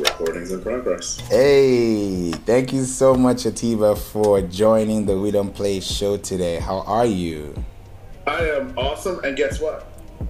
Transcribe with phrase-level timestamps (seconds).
[0.00, 1.18] Recordings in progress.
[1.28, 6.58] Hey, thank you so much, Atiba, for joining the We Don't Play show today.
[6.58, 7.54] How are you?
[8.26, 9.86] I am awesome, and guess what?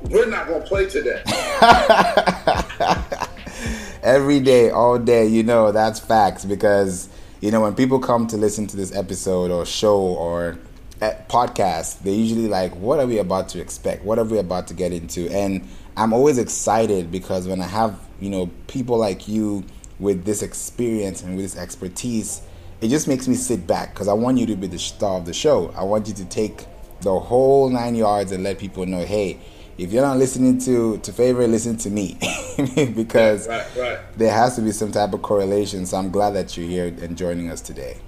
[0.08, 1.22] We're not going to play today.
[4.02, 7.08] Every day, all day, you know, that's facts because,
[7.40, 10.58] you know, when people come to listen to this episode or show or
[11.00, 14.04] eh, podcast, they usually like, what are we about to expect?
[14.04, 15.30] What are we about to get into?
[15.30, 15.68] And
[16.00, 19.66] I'm always excited because when I have, you know, people like you
[19.98, 22.40] with this experience and with this expertise,
[22.80, 25.26] it just makes me sit back because I want you to be the star of
[25.26, 25.74] the show.
[25.76, 26.64] I want you to take
[27.02, 29.40] the whole nine yards and let people know, hey,
[29.76, 32.16] if you're not listening to to Favour, listen to me,
[32.94, 33.98] because right, right.
[34.16, 35.84] there has to be some type of correlation.
[35.84, 37.98] So I'm glad that you're here and joining us today.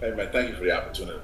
[0.00, 1.20] Hey man, thank you for the opportunity.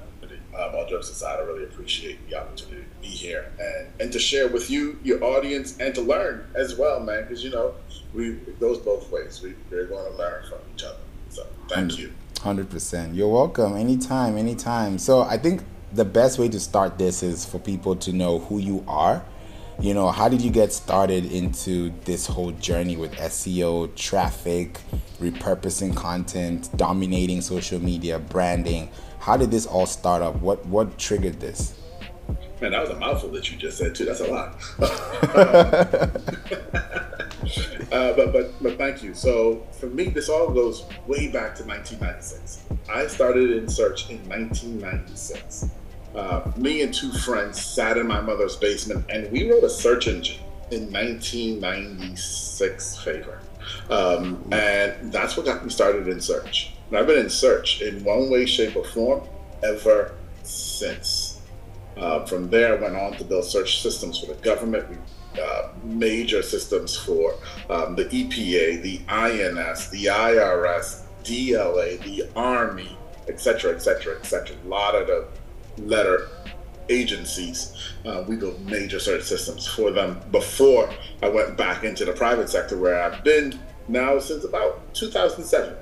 [0.57, 4.19] Um, all jokes aside, I really appreciate the opportunity to be here and, and to
[4.19, 7.23] share with you, your audience, and to learn as well, man.
[7.23, 7.73] Because you know,
[8.13, 9.41] we it goes both ways.
[9.41, 10.97] We, we're going to learn from each other.
[11.29, 12.13] So thank you.
[12.41, 13.15] Hundred percent.
[13.15, 13.75] You're welcome.
[13.75, 14.97] Anytime, anytime.
[14.97, 18.59] So I think the best way to start this is for people to know who
[18.59, 19.23] you are
[19.79, 24.79] you know how did you get started into this whole journey with seo traffic
[25.19, 28.89] repurposing content dominating social media branding
[29.25, 31.73] how did this all start up what what triggered this?
[32.61, 34.05] Man that was a mouthful that you just said too.
[34.05, 34.55] That's a lot.
[37.91, 39.13] Uh, but but but thank you.
[39.13, 44.17] So for me this all goes way back to 1996 i started in search in
[44.27, 45.69] 1996
[46.15, 50.07] uh, me and two friends sat in my mother's basement and we wrote a search
[50.07, 53.39] engine in 1996 Favour.
[53.89, 56.74] Um, and that's what got me started in search.
[56.87, 59.27] And I've been in search in one way, shape, or form
[59.63, 61.41] ever since.
[61.97, 64.99] Uh, from there, I went on to build search systems for the government,
[65.41, 67.35] uh, major systems for
[67.69, 72.97] um, the EPA, the INS, the IRS, DLA, the Army,
[73.27, 74.55] etc., etc., etc.
[74.63, 75.27] A lot of the
[75.83, 76.27] letter
[76.89, 77.93] agencies.
[78.05, 80.89] Uh, we built major search systems for them before
[81.23, 85.75] I went back into the private sector where I've been now since about 2007.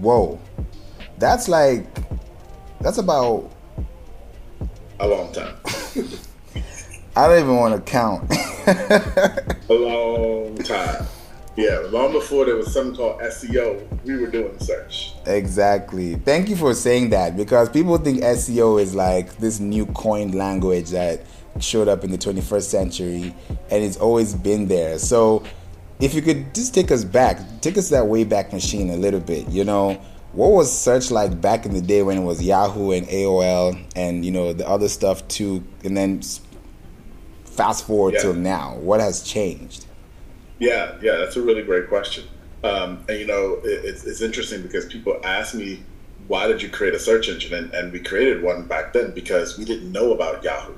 [0.00, 0.40] Whoa.
[1.18, 1.86] That's like,
[2.80, 3.50] that's about
[5.00, 5.56] a long time.
[7.16, 8.30] I don't even want to count.
[8.66, 11.06] a long time.
[11.56, 15.14] Yeah, long before there was something called SEO, we were doing search.
[15.24, 16.16] Exactly.
[16.16, 20.90] Thank you for saying that because people think SEO is like this new coined language
[20.90, 21.22] that
[21.58, 23.34] showed up in the 21st century
[23.70, 24.98] and it's always been there.
[24.98, 25.44] So,
[26.00, 29.20] if you could just take us back, take us that way back machine a little
[29.20, 30.00] bit, you know,
[30.32, 34.24] what was search like back in the day when it was Yahoo and AOL and,
[34.24, 36.20] you know, the other stuff too, and then
[37.44, 38.20] fast forward yeah.
[38.20, 38.76] till now?
[38.76, 39.86] What has changed?
[40.58, 42.24] Yeah, yeah, that's a really great question.
[42.64, 45.82] Um, and you know, it, it's, it's interesting because people ask me,
[46.28, 47.54] why did you create a search engine?
[47.54, 50.74] And, and we created one back then because we didn't know about Yahoo.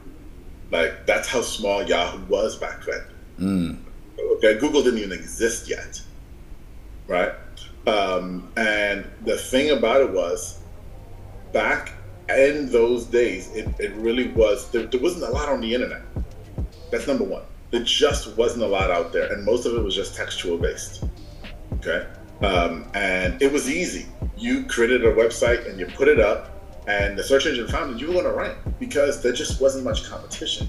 [0.70, 3.02] Like, that's how small Yahoo was back then.
[3.40, 3.78] Mm.
[4.38, 6.00] Okay, Google didn't even exist yet,
[7.06, 7.32] right?
[7.86, 10.60] Um, and the thing about it was,
[11.52, 11.92] back
[12.28, 16.02] in those days, it, it really was, there, there wasn't a lot on the internet.
[16.90, 19.94] That's number one there just wasn't a lot out there, and most of it was
[19.94, 21.04] just textual based.
[21.74, 22.06] Okay,
[22.40, 24.06] um, and it was easy.
[24.36, 28.00] You created a website and you put it up, and the search engine found that
[28.00, 30.68] you were going to rank because there just wasn't much competition.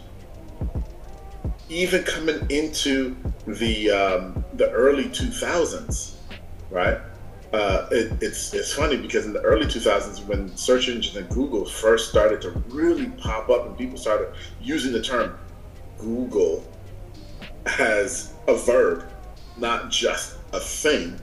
[1.69, 3.15] Even coming into
[3.45, 6.15] the um, the early 2000s,
[6.71, 6.99] right?
[7.53, 11.65] Uh, it, it's it's funny because in the early 2000s, when search engines and Google
[11.65, 15.37] first started to really pop up, and people started using the term
[15.97, 16.63] Google
[17.79, 19.05] as a verb,
[19.57, 21.19] not just a thing.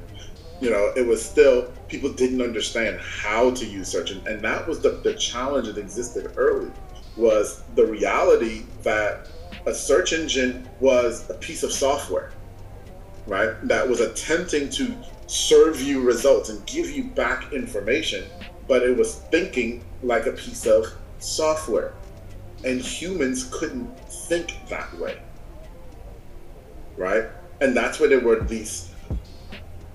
[0.60, 4.66] You know, it was still people didn't understand how to use search, and, and that
[4.66, 6.70] was the, the challenge that existed early.
[7.16, 9.28] Was the reality that
[9.66, 12.32] a search engine was a piece of software,
[13.26, 13.54] right?
[13.66, 14.94] That was attempting to
[15.26, 18.24] serve you results and give you back information,
[18.68, 20.86] but it was thinking like a piece of
[21.18, 21.92] software.
[22.64, 25.18] And humans couldn't think that way
[26.96, 27.24] right?
[27.60, 28.92] And that's where there were these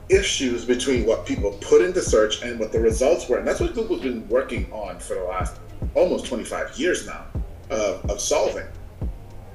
[0.09, 3.37] issues between what people put into search and what the results were.
[3.37, 5.59] And that's what Google's been working on for the last
[5.95, 7.25] almost 25 years now
[7.69, 8.65] uh, of solving.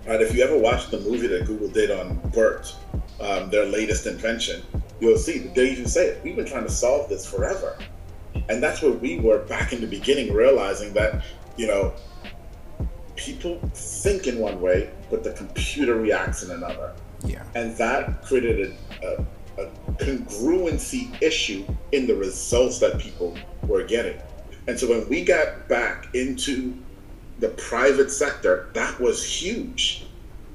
[0.07, 0.21] Right?
[0.21, 2.75] If you ever watched the movie that Google did on BERT,
[3.21, 4.63] um, their latest invention,
[5.01, 6.23] you'll see the day you say it.
[6.23, 7.77] We've been trying to solve this forever.
[8.49, 11.25] And that's where we were back in the beginning, realizing that,
[11.57, 11.93] you know,
[13.17, 16.93] people think in one way, but the computer reacts in another.
[17.25, 17.43] Yeah.
[17.55, 19.27] And that created a,
[19.59, 23.37] a, a congruency issue in the results that people
[23.67, 24.21] were getting.
[24.69, 26.77] And so when we got back into
[27.39, 30.07] the private sector, that was huge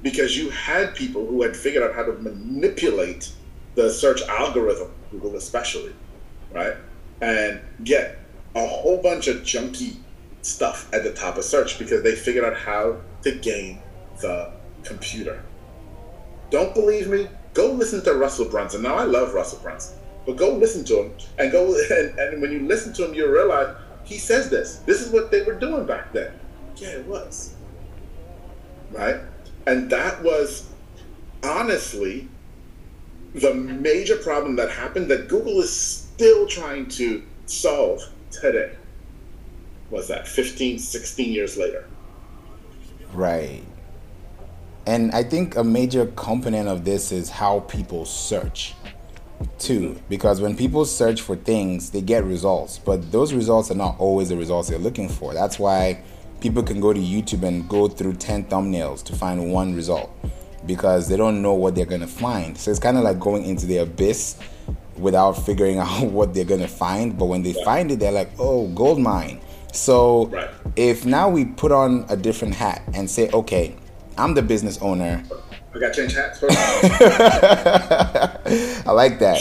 [0.01, 3.31] because you had people who had figured out how to manipulate
[3.75, 5.93] the search algorithm, Google especially,
[6.51, 6.75] right?
[7.21, 8.17] And get
[8.55, 9.95] a whole bunch of junky
[10.41, 13.79] stuff at the top of search because they figured out how to game
[14.21, 14.51] the
[14.83, 15.43] computer.
[16.49, 17.27] Don't believe me?
[17.53, 18.81] Go listen to Russell Brunson.
[18.81, 22.51] Now I love Russell Brunson, but go listen to him and go and, and when
[22.51, 24.77] you listen to him, you realize he says this.
[24.79, 26.33] This is what they were doing back then.
[26.81, 27.53] Yeah, it was.
[28.91, 29.17] Right?
[29.67, 30.67] And that was
[31.43, 32.27] honestly
[33.35, 38.01] the major problem that happened that Google is still trying to solve
[38.31, 38.73] today.
[39.91, 41.87] Was that 15, 16 years later?
[43.13, 43.63] Right.
[44.85, 48.73] And I think a major component of this is how people search
[49.57, 53.95] too because when people search for things they get results but those results are not
[53.97, 55.99] always the results they're looking for that's why
[56.41, 60.09] people can go to youtube and go through 10 thumbnails to find one result
[60.65, 63.45] because they don't know what they're going to find so it's kind of like going
[63.45, 64.37] into the abyss
[64.97, 68.29] without figuring out what they're going to find but when they find it they're like
[68.39, 69.39] oh gold mine
[69.71, 70.49] so Right.
[70.75, 73.75] if now we put on a different hat and say okay
[74.17, 75.23] i'm the business owner
[75.73, 76.43] I got change hats.
[78.85, 79.39] I like that.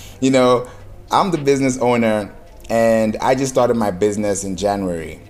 [0.22, 0.66] you know,
[1.10, 2.34] I'm the business owner
[2.70, 5.20] and I just started my business in January.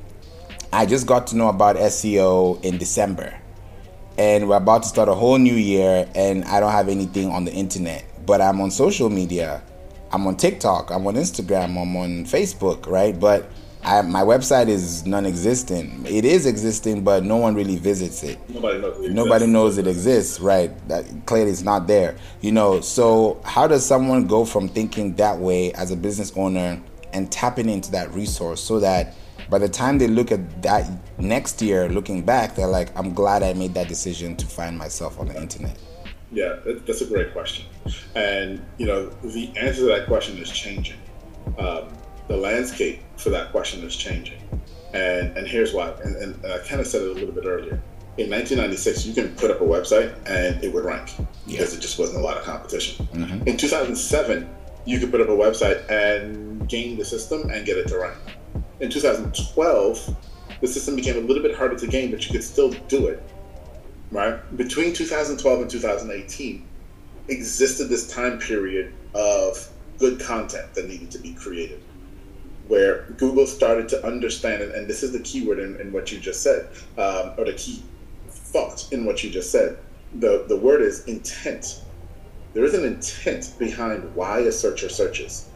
[0.73, 3.35] I just got to know about SEO in December.
[4.19, 7.45] And we're about to start a whole new year and I don't have anything on
[7.45, 9.63] the internet, but I'm on social media.
[10.11, 13.19] I'm on TikTok, I'm on Instagram, I'm on Facebook, right?
[13.19, 13.49] But
[13.85, 16.09] I, my website is non-existent.
[16.09, 19.05] It is existing, but no one really visits it Nobody knows.
[19.05, 19.53] it nobody exists.
[19.53, 24.27] knows it exists right that clearly it's not there you know so how does someone
[24.27, 26.81] go from thinking that way as a business owner
[27.13, 29.15] and tapping into that resource so that
[29.51, 33.43] by the time they look at that next year looking back they're like i'm glad
[33.43, 35.77] i made that decision to find myself on the internet
[36.31, 36.57] Yeah,
[36.87, 37.65] that's a great question.
[38.15, 40.99] And, you know, the answer to that question is changing.
[41.59, 41.89] Um,
[42.29, 44.41] the landscape for that question is changing.
[44.93, 45.91] And, and here's why.
[46.05, 47.81] And, and I kind of said it a little bit earlier.
[48.19, 51.13] In 1996, you can put up a website and it would rank
[51.47, 53.09] because it just wasn't a lot of competition.
[53.47, 54.49] In 2007,
[54.85, 58.19] you could put up a website and game the system and get it to rank.
[58.81, 60.17] In 2012,
[60.61, 63.23] the system became a little bit harder to game, but you could still do it
[64.11, 64.57] right?
[64.57, 66.67] Between 2012 and 2018
[67.29, 71.83] existed this time period of good content that needed to be created,
[72.69, 76.19] where Google started to understand, and, and this is the keyword in, in what you
[76.19, 77.83] just said, um, or the key
[78.29, 79.79] thought in what you just said.
[80.15, 81.83] The, the word is intent.
[82.55, 85.51] There is an intent behind why a searcher searches.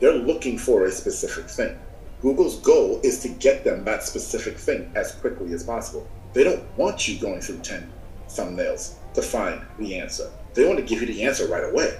[0.00, 1.78] They're looking for a specific thing.
[2.22, 6.08] Google's goal is to get them that specific thing as quickly as possible.
[6.32, 7.92] They don't want you going through 10
[8.28, 10.30] thumbnails to find the answer.
[10.54, 11.98] They want to give you the answer right away.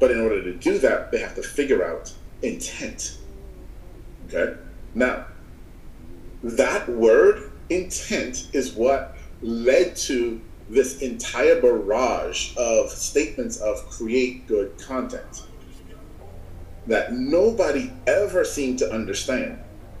[0.00, 2.12] But in order to do that, they have to figure out
[2.42, 3.18] intent.
[4.26, 4.58] Okay?
[4.94, 5.26] Now,
[6.42, 14.76] that word, intent, is what led to this entire barrage of statements of create good
[14.78, 15.47] content
[16.88, 19.58] that nobody ever seemed to understand,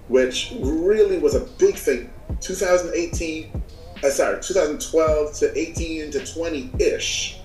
[0.08, 2.10] which really was a big thing.
[2.40, 3.62] 2018,
[4.02, 7.40] uh, sorry, 2012 to 18 to 20 ish,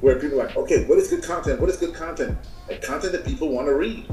[0.00, 1.60] where people are like, okay, what is good content?
[1.60, 2.36] What is good content?
[2.70, 4.06] And content that people want to read.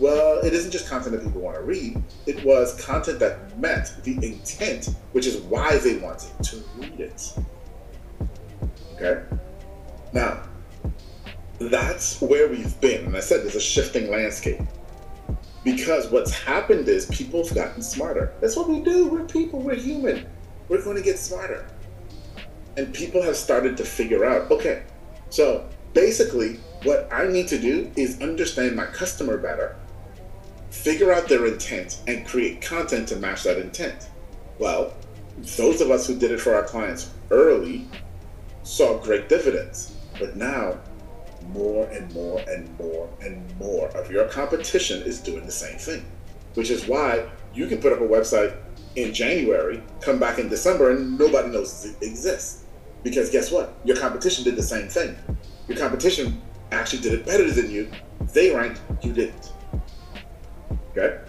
[0.00, 3.92] Well, it isn't just content that people want to read, it was content that met
[4.04, 7.34] the intent, which is why they wanted to read it.
[8.94, 9.22] Okay?
[10.12, 10.42] Now,
[11.58, 13.06] that's where we've been.
[13.06, 14.60] And I said there's a shifting landscape.
[15.64, 18.32] Because what's happened is people have gotten smarter.
[18.40, 19.06] That's what we do.
[19.08, 20.26] We're people, we're human.
[20.68, 21.68] We're going to get smarter.
[22.76, 24.84] And people have started to figure out okay,
[25.30, 29.76] so basically, what I need to do is understand my customer better,
[30.70, 34.08] figure out their intent, and create content to match that intent.
[34.58, 34.94] Well,
[35.56, 37.88] those of us who did it for our clients early
[38.62, 39.96] saw great dividends.
[40.18, 40.78] But now,
[41.48, 46.04] more and more and more and more of your competition is doing the same thing,
[46.54, 48.56] which is why you can put up a website
[48.96, 52.64] in January, come back in December, and nobody knows it exists.
[53.02, 53.74] Because guess what?
[53.84, 55.16] Your competition did the same thing.
[55.68, 56.40] Your competition
[56.72, 57.90] actually did it better than you.
[58.32, 59.52] They ranked, you didn't.
[60.96, 61.20] Okay?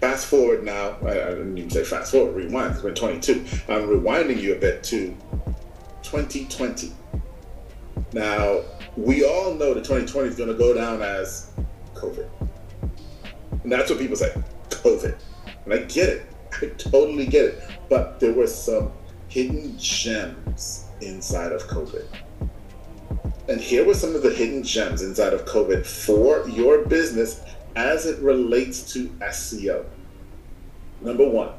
[0.00, 3.44] Fast forward now, I, didn't even say fast forward, rewind, been 22.
[3.68, 5.16] I'm rewinding you a bit to
[6.02, 6.92] 2020.
[8.12, 8.62] Now,
[8.96, 11.50] we all know that 2020 is going to go down as
[11.94, 12.28] COVID.
[13.62, 14.32] And that's what people say
[14.68, 15.16] COVID.
[15.64, 16.26] And I get it.
[16.60, 17.62] I totally get it.
[17.88, 18.92] But there were some
[19.28, 22.04] hidden gems inside of COVID.
[23.48, 27.40] And here were some of the hidden gems inside of COVID for your business
[27.74, 29.84] as it relates to SEO.
[31.00, 31.50] Number one,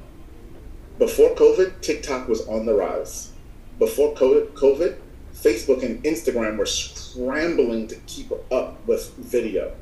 [0.99, 3.31] before COVID, TikTok was on the rise.
[3.79, 4.99] Before COVID,
[5.33, 9.75] Facebook and Instagram were scrambling to keep up with video.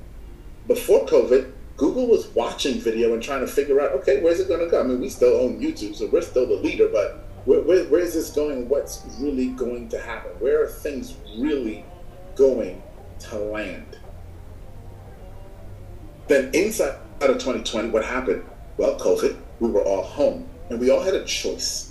[0.68, 4.60] Before COVID, Google was watching video and trying to figure out, okay, where's it going
[4.60, 4.80] to go?
[4.80, 8.02] I mean, we still own YouTube, so we're still the leader, but where, where, where
[8.02, 8.70] is this going?
[8.70, 10.32] What's really going to happen?
[10.40, 11.84] Where are things really
[12.36, 12.82] going
[13.20, 13.98] to land?
[16.28, 18.46] Then inside out of 2020, what happened?
[18.78, 21.91] Well, COVID, we were all home and we all had a choice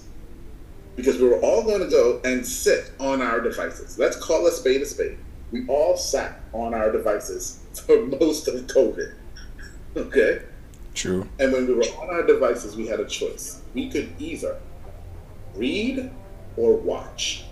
[0.96, 3.98] because we were all going to go and sit on our devices.
[3.98, 5.18] Let's call a spade a spade.
[5.52, 9.14] We all sat on our devices for most of COVID.
[9.96, 10.42] Okay?
[10.94, 11.28] True.
[11.38, 13.62] And when we were on our devices, we had a choice.
[13.74, 14.58] We could either
[15.54, 16.10] read
[16.56, 17.44] or watch.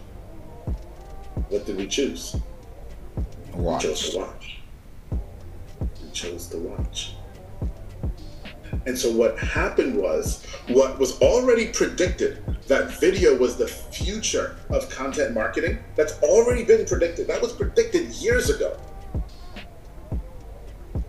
[1.49, 2.37] What did we choose?
[3.55, 3.85] Watch.
[3.85, 4.61] We chose to watch.
[5.11, 7.15] We chose to watch.
[8.87, 14.89] And so what happened was, what was already predicted that video was the future of
[14.91, 17.27] content marketing, that's already been predicted.
[17.27, 18.79] That was predicted years ago.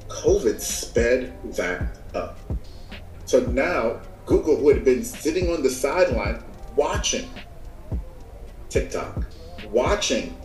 [0.08, 2.40] COVID sped that up.
[3.26, 6.44] So now, Google, who had been sitting on the sideline
[6.76, 7.30] watching
[8.70, 9.26] TikTok,
[9.72, 10.36] watching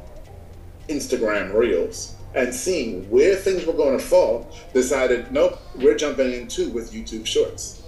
[0.88, 6.49] Instagram Reels, and seeing where things were going to fall, decided, nope, we're jumping in
[6.49, 7.83] too with YouTube Shorts.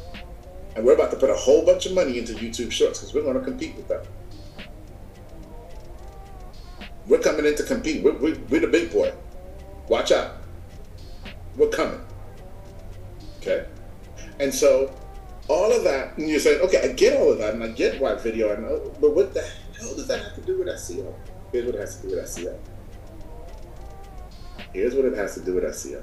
[0.77, 3.23] And we're about to put a whole bunch of money into YouTube Shorts because we're
[3.23, 4.05] going to compete with them.
[7.07, 8.05] We're coming in to compete.
[8.05, 9.13] We're, we're, we're the big boy.
[9.89, 10.37] Watch out.
[11.57, 12.01] We're coming.
[13.39, 13.67] Okay?
[14.39, 14.95] And so
[15.49, 18.01] all of that, and you're saying, okay, I get all of that, and I get
[18.01, 19.43] why video, know, but what the
[19.79, 21.15] hell does that have to do with SEO?
[21.53, 22.59] Here's what it has to do with SEO.
[24.73, 26.03] Here's what it has to do with SEO.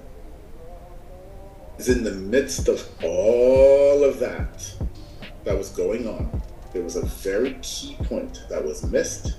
[1.77, 4.73] Is in the midst of all of that
[5.43, 6.41] that was going on,
[6.71, 9.35] there was a very key point that was missed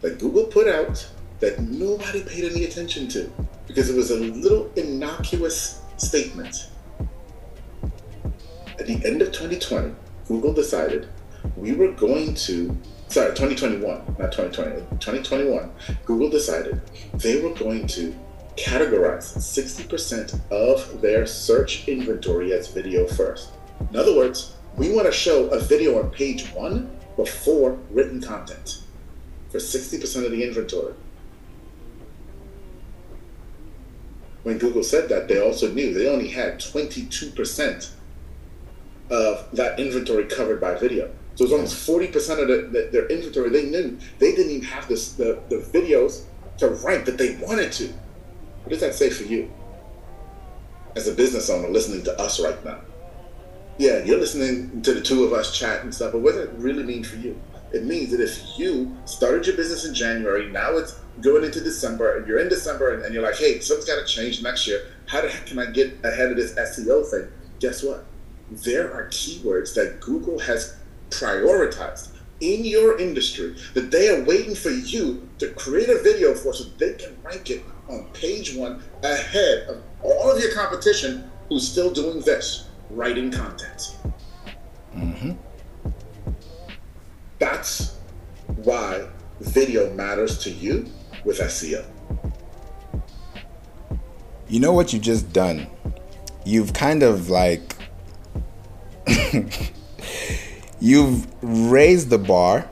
[0.00, 1.06] that Google put out
[1.40, 3.30] that nobody paid any attention to
[3.66, 6.68] because it was a little innocuous statement.
[8.78, 9.94] At the end of 2020,
[10.26, 11.08] Google decided
[11.56, 12.76] we were going to,
[13.08, 15.70] sorry, 2021, not 2020, 2021,
[16.04, 16.80] Google decided
[17.14, 18.14] they were going to
[18.56, 23.50] categorize 60% of their search inventory as video first.
[23.90, 28.82] In other words, we want to show a video on page one before written content
[29.50, 30.94] for 60% of the inventory.
[34.42, 37.90] When Google said that, they also knew they only had 22%
[39.10, 41.10] of that inventory covered by video.
[41.34, 44.86] So it's almost 40% of the, the, their inventory they knew they didn't even have
[44.86, 46.24] this, the, the videos
[46.58, 47.92] to rank that they wanted to.
[48.64, 49.52] What does that say for you
[50.96, 52.80] as a business owner listening to us right now?
[53.76, 56.54] Yeah, you're listening to the two of us chat and stuff, but what does it
[56.56, 57.38] really mean for you?
[57.74, 62.16] It means that if you started your business in January, now it's going into December,
[62.16, 64.86] and you're in December, and, and you're like, hey, something's got to change next year.
[65.08, 67.28] How the heck can I get ahead of this SEO thing?
[67.60, 68.06] Guess what?
[68.50, 70.76] There are keywords that Google has
[71.10, 76.54] prioritized in your industry that they are waiting for you to create a video for
[76.54, 81.66] so they can rank it on page one ahead of all of your competition who's
[81.66, 83.96] still doing this writing content.
[84.94, 85.32] Mm-hmm.
[87.38, 87.96] That's
[88.46, 89.06] why
[89.40, 90.86] video matters to you
[91.24, 91.84] with SEO.
[94.48, 95.66] You know what you just done?
[96.44, 97.74] You've kind of like
[100.80, 102.68] you've raised the bar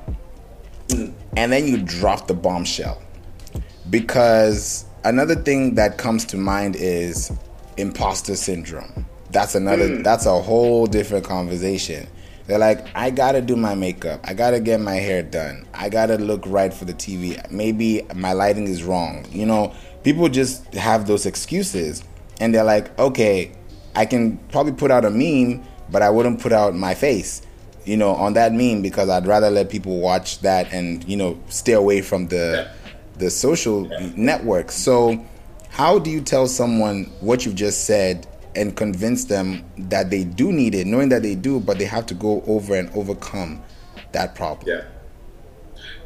[0.89, 1.13] mm.
[1.37, 3.03] and then you drop the bombshell.
[3.89, 7.33] Because another thing that comes to mind is
[7.77, 9.07] imposter syndrome.
[9.31, 10.05] That's another mm.
[10.05, 12.07] that's a whole different conversation.
[12.47, 14.21] They're like, I gotta do my makeup.
[14.25, 15.67] I gotta get my hair done.
[15.73, 17.51] I gotta look right for the TV.
[17.51, 19.27] Maybe my lighting is wrong.
[19.31, 22.05] You know, people just have those excuses.
[22.41, 23.53] And they're like, okay,
[23.95, 27.43] I can probably put out a meme, but I wouldn't put out my face,
[27.85, 31.39] you know, on that meme because I'd rather let people watch that and, you know,
[31.49, 32.69] stay away from the
[33.23, 34.75] the social networks.
[34.75, 35.25] So
[35.71, 40.53] how do you tell someone what you've just said and convince them that they do
[40.53, 43.63] need it, knowing that they do, but they have to go over and overcome
[44.11, 44.69] that problem.
[44.69, 44.85] Yeah.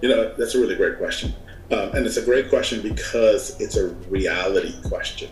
[0.03, 1.33] You know, that's a really great question.
[1.73, 5.31] Um, and it's a great question because it's a reality question,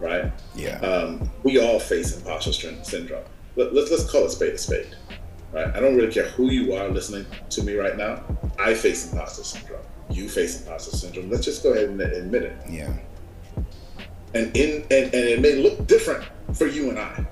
[0.00, 0.32] right?
[0.54, 0.78] Yeah.
[0.78, 3.24] Um, we all face imposter syndrome.
[3.56, 4.96] Let, let's let's call it spade a spade,
[5.52, 5.66] right?
[5.66, 8.24] I don't really care who you are listening to me right now.
[8.58, 9.84] I face imposter syndrome.
[10.12, 11.30] You face imposter syndrome.
[11.30, 12.56] Let's just go ahead and admit it.
[12.68, 12.92] Yeah.
[14.34, 17.26] And in and, and it may look different for you and I,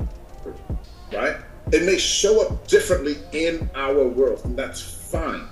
[1.12, 1.36] right?
[1.72, 5.46] It may show up differently in our world, and that's fine.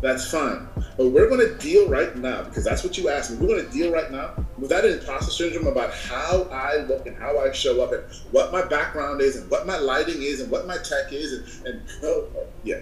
[0.00, 0.66] That's fine.
[0.96, 3.36] But we're going to deal right now, because that's what you asked me.
[3.36, 7.16] We're going to deal right now with that imposter syndrome about how I look and
[7.16, 10.50] how I show up and what my background is and what my lighting is and
[10.50, 11.32] what my tech is.
[11.32, 12.80] And, and oh, oh yeah.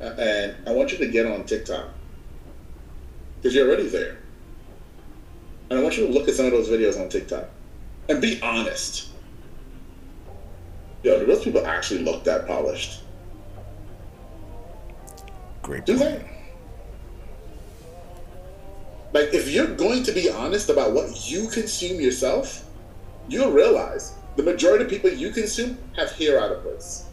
[0.00, 1.88] And I want you to get on TikTok
[3.36, 4.18] because you're already there.
[5.70, 7.48] And I want you to look at some of those videos on TikTok
[8.08, 9.08] and be honest.
[11.02, 13.02] Yo, do those people actually look that polished?
[15.62, 15.86] Great.
[15.86, 16.30] Do they?
[19.12, 22.64] Like, if you're going to be honest about what you consume yourself,
[23.28, 27.04] you'll realize the majority of people you consume have hair out of place.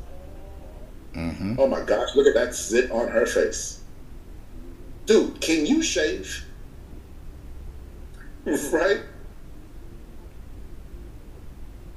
[1.13, 1.56] Mm-hmm.
[1.60, 3.82] Oh my gosh, look at that zit on her face.
[5.06, 6.46] Dude, can you shave?
[8.46, 9.01] right?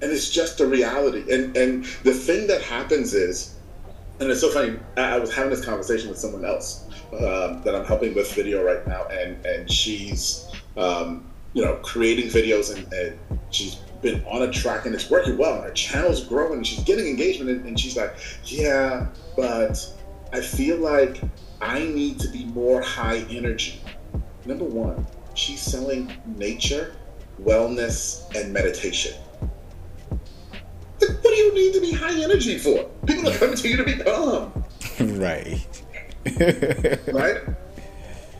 [0.02, 1.32] And it's just a reality.
[1.32, 3.54] And and the thing that happens is,
[4.20, 7.74] and it's so funny, I, I was having this conversation with someone else um, that
[7.74, 12.92] I'm helping with video right now, and and she's um, you know creating videos and,
[12.92, 13.18] and
[13.50, 16.84] she's been on a track and it's working well and her channel's growing and she's
[16.84, 19.84] getting engagement and, and she's like, yeah, but
[20.32, 21.20] I feel like
[21.60, 23.80] I need to be more high energy.
[24.44, 26.94] Number one, she's selling nature,
[27.42, 29.14] wellness, and meditation.
[30.98, 32.84] What do you need to be high energy for?
[33.06, 34.64] People are coming to you to be calm.
[35.18, 35.66] right.
[37.12, 37.38] right?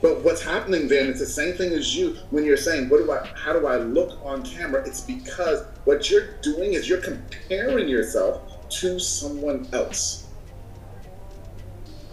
[0.05, 3.11] But what's happening then, it's the same thing as you when you're saying, what do
[3.11, 4.87] I how do I look on camera?
[4.87, 10.27] It's because what you're doing is you're comparing yourself to someone else.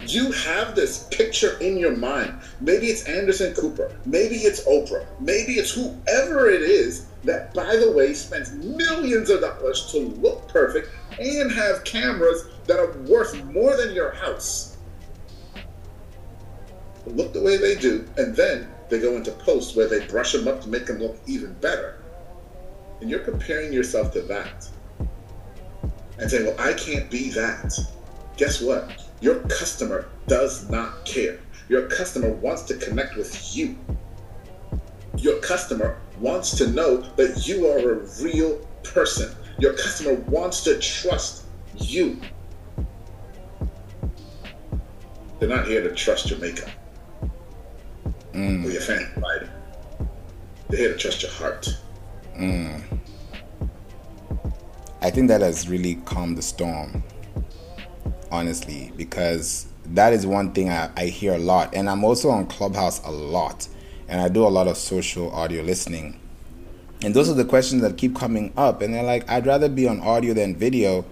[0.08, 2.40] You have this picture in your mind.
[2.62, 3.94] Maybe it's Anderson Cooper.
[4.06, 5.06] Maybe it's Oprah.
[5.20, 10.48] Maybe it's whoever it is that, by the way, spends millions of dollars to look
[10.48, 10.88] perfect
[11.20, 14.71] and have cameras that are worth more than your house.
[17.06, 20.48] Look the way they do, and then they go into posts where they brush them
[20.48, 21.98] up to make them look even better.
[23.00, 24.70] And you're comparing yourself to that
[26.20, 27.74] and saying, Well, I can't be that.
[28.38, 29.04] Guess what?
[29.20, 31.40] Your customer does not care.
[31.70, 33.78] Your customer wants to connect with you.
[35.18, 39.34] Your customer wants to know that you are a real person.
[39.58, 42.20] Your customer wants to trust you.
[45.40, 46.70] They're not here to trust your makeup
[48.34, 48.66] Mm.
[48.66, 49.50] or your family lighting.
[50.70, 51.78] They're here to trust your heart.
[52.38, 52.82] Mm.
[55.02, 57.04] I think that has really calmed the storm,
[58.32, 61.74] honestly, because that is one thing I, I hear a lot.
[61.76, 63.68] And I'm also on Clubhouse a lot,
[64.08, 66.20] and I do a lot of social audio listening.
[67.04, 68.82] And those are the questions that keep coming up.
[68.82, 71.04] And they're like, I'd rather be on audio than video.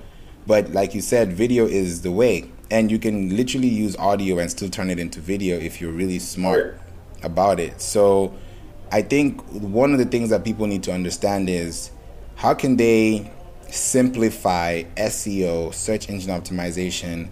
[0.46, 2.50] But like you said, video is the way.
[2.70, 6.20] And you can literally use audio and still turn it into video if you're really
[6.20, 6.80] smart
[7.24, 7.82] about it.
[7.82, 8.34] So
[8.92, 11.92] I think one of the things that people need to understand is
[12.36, 13.32] how can they
[13.70, 17.30] simplify SEO, search engine optimization,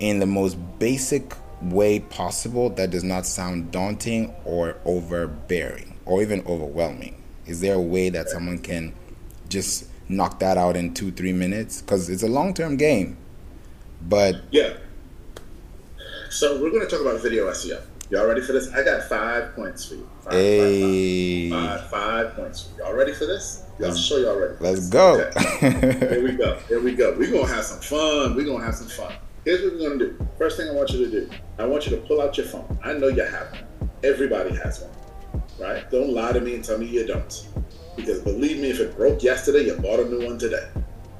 [0.00, 6.44] in the most basic way possible that does not sound daunting or overbearing or even
[6.46, 7.22] overwhelming?
[7.46, 8.94] Is there a way that someone can
[9.48, 11.80] just knock that out in two, three minutes?
[11.80, 13.16] Because it's a long term game.
[14.02, 14.74] But yeah.
[16.30, 17.80] So we're going to talk about video SEO.
[18.10, 18.72] Y'all ready for this?
[18.72, 20.08] I got five points for you.
[20.22, 21.50] Five, hey.
[21.50, 22.84] five, five, five points for you.
[22.84, 23.64] Y'all ready for this?
[23.84, 24.54] I'll show y'all ready.
[24.60, 25.30] Let's go.
[25.36, 25.90] Okay.
[26.08, 26.58] Here we go.
[26.68, 27.14] Here we go.
[27.18, 28.34] We're going to have some fun.
[28.34, 29.12] We're going to have some fun.
[29.44, 30.28] Here's what we're going to do.
[30.38, 32.78] First thing I want you to do, I want you to pull out your phone.
[32.82, 33.90] I know you have one.
[34.02, 35.90] Everybody has one, right?
[35.90, 37.46] Don't lie to me and tell me you don't.
[37.94, 40.66] Because believe me, if it broke yesterday, you bought a new one today.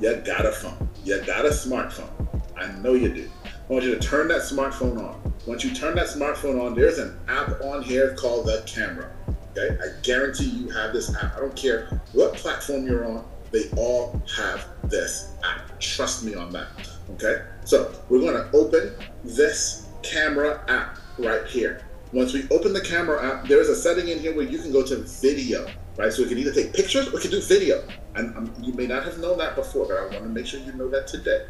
[0.00, 0.88] You got a phone.
[1.04, 2.10] You got a smartphone.
[2.56, 3.30] I know you do.
[3.68, 5.32] I want you to turn that smartphone on.
[5.46, 9.10] Once you turn that smartphone on, there's an app on here called the camera.
[9.50, 11.36] Okay, I guarantee you have this app.
[11.36, 15.78] I don't care what platform you're on, they all have this app.
[15.80, 16.68] Trust me on that.
[17.10, 21.82] Okay, so we're gonna open this camera app right here.
[22.12, 24.82] Once we open the camera app, there's a setting in here where you can go
[24.82, 25.66] to video,
[25.98, 26.12] right?
[26.12, 27.86] So we can either take pictures or we can do video.
[28.14, 30.60] And um, you may not have known that before, but I want to make sure
[30.60, 31.46] you know that today.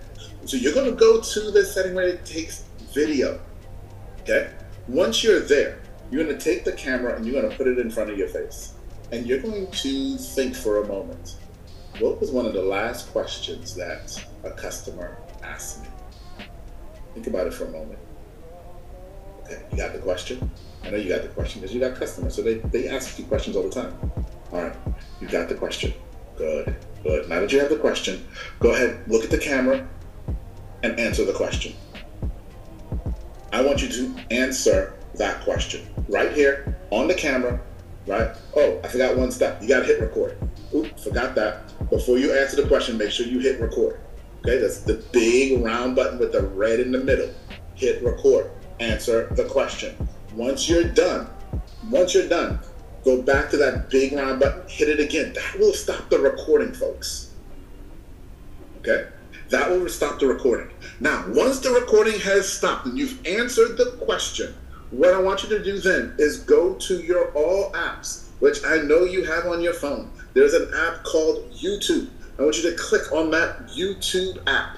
[0.47, 3.41] So you're going to go to the setting where it takes video.
[4.23, 4.51] Okay?
[4.89, 5.81] Once you're there,
[6.11, 8.19] you're going to take the camera and you're going to put it in front of
[8.19, 8.73] your face.
[9.13, 11.37] And you're going to think for a moment
[12.01, 15.89] what was one of the last questions that a customer asked me?
[17.15, 17.99] Think about it for a moment.
[19.43, 20.49] Okay, you got the question?
[20.85, 23.25] I know you got the question because you got customers, so they, they ask you
[23.25, 23.95] questions all the time.
[24.53, 24.77] All right,
[25.21, 25.93] you got the question.
[26.37, 27.29] Good, good.
[27.29, 28.27] Now that you have the question,
[28.61, 29.87] go ahead, look at the camera,
[30.83, 31.75] and answer the question.
[33.53, 37.61] I want you to answer that question right here on the camera,
[38.07, 38.31] right?
[38.57, 39.61] Oh, I forgot one step.
[39.61, 40.39] You got to hit record.
[40.75, 41.91] Oop, forgot that.
[41.91, 44.01] Before you answer the question, make sure you hit record.
[44.41, 47.31] Okay, that's the big round button with the red in the middle.
[47.75, 48.51] Hit record.
[48.81, 50.09] Answer the question.
[50.35, 51.29] Once you're done,
[51.91, 52.61] once you're done,
[53.09, 55.33] go back to that big round button, hit it again.
[55.33, 57.33] That will stop the recording, folks.
[58.81, 59.09] Okay?
[59.49, 60.68] That will stop the recording.
[61.01, 64.55] Now, once the recording has stopped and you've answered the question,
[64.90, 68.79] what I want you to do then is go to your all apps, which I
[68.83, 70.11] know you have on your phone.
[70.35, 72.11] There's an app called YouTube.
[72.38, 74.77] I want you to click on that YouTube app.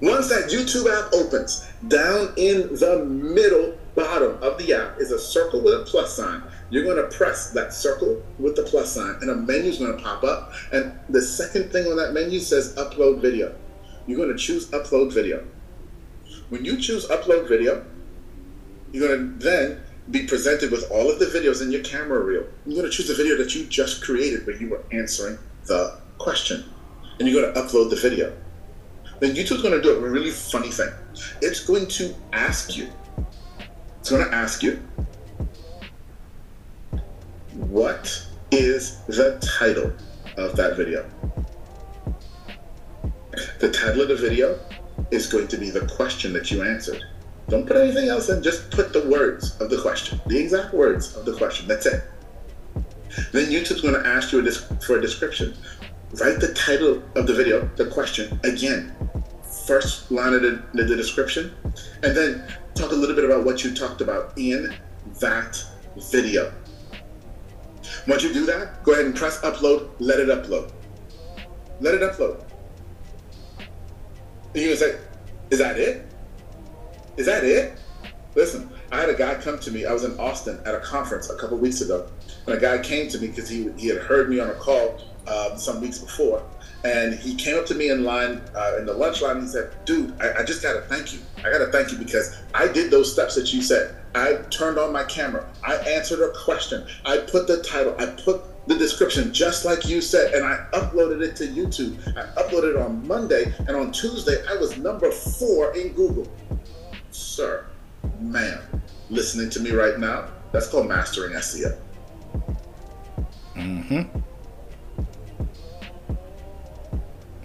[0.00, 5.18] Once that YouTube app opens, down in the middle bottom of the app is a
[5.18, 6.42] circle with a plus sign.
[6.70, 9.96] You're going to press that circle with the plus sign, and a menu is going
[9.96, 10.52] to pop up.
[10.72, 13.54] And the second thing on that menu says upload video.
[14.06, 15.44] You're going to choose upload video.
[16.50, 17.84] When you choose upload video,
[18.92, 19.80] you're going to then
[20.10, 22.44] be presented with all of the videos in your camera reel.
[22.66, 25.98] You're going to choose the video that you just created where you were answering the
[26.18, 26.64] question.
[27.18, 28.36] And you're going to upload the video.
[29.18, 30.90] Then YouTube's going to do a really funny thing.
[31.40, 32.88] It's going to ask you,
[34.06, 34.80] it's going to ask you,
[37.54, 39.92] what is the title
[40.36, 41.10] of that video?
[43.58, 44.60] The title of the video
[45.10, 47.02] is going to be the question that you answered.
[47.48, 51.16] Don't put anything else in, just put the words of the question, the exact words
[51.16, 51.66] of the question.
[51.66, 52.04] That's it.
[53.32, 55.56] Then YouTube's going to ask you a for a description.
[56.20, 58.94] Write the title of the video, the question, again.
[59.66, 61.52] First line of the, the description,
[62.04, 62.44] and then
[62.76, 64.74] talk a little bit about what you talked about in
[65.20, 65.64] that
[66.10, 66.52] video.
[68.06, 70.70] Once you do that, go ahead and press upload, let it upload.
[71.80, 72.44] Let it upload.
[73.58, 74.98] And you can say,
[75.50, 76.06] is that it?
[77.16, 77.78] Is that it?
[78.34, 79.86] Listen, I had a guy come to me.
[79.86, 82.08] I was in Austin at a conference a couple weeks ago,
[82.46, 85.00] and a guy came to me because he, he had heard me on a call
[85.26, 86.42] uh, some weeks before,
[86.86, 89.38] and he came up to me in line uh, in the lunch line.
[89.38, 91.20] And he said, "Dude, I, I just gotta thank you.
[91.38, 93.96] I gotta thank you because I did those steps that you said.
[94.14, 95.46] I turned on my camera.
[95.64, 96.86] I answered a question.
[97.04, 97.94] I put the title.
[97.98, 101.98] I put the description just like you said, and I uploaded it to YouTube.
[102.16, 106.26] I uploaded it on Monday, and on Tuesday I was number four in Google.
[107.10, 107.66] Sir,
[108.20, 108.60] ma'am,
[109.10, 111.76] listening to me right now, that's called mastering SEO.
[113.54, 114.20] Mm-hmm.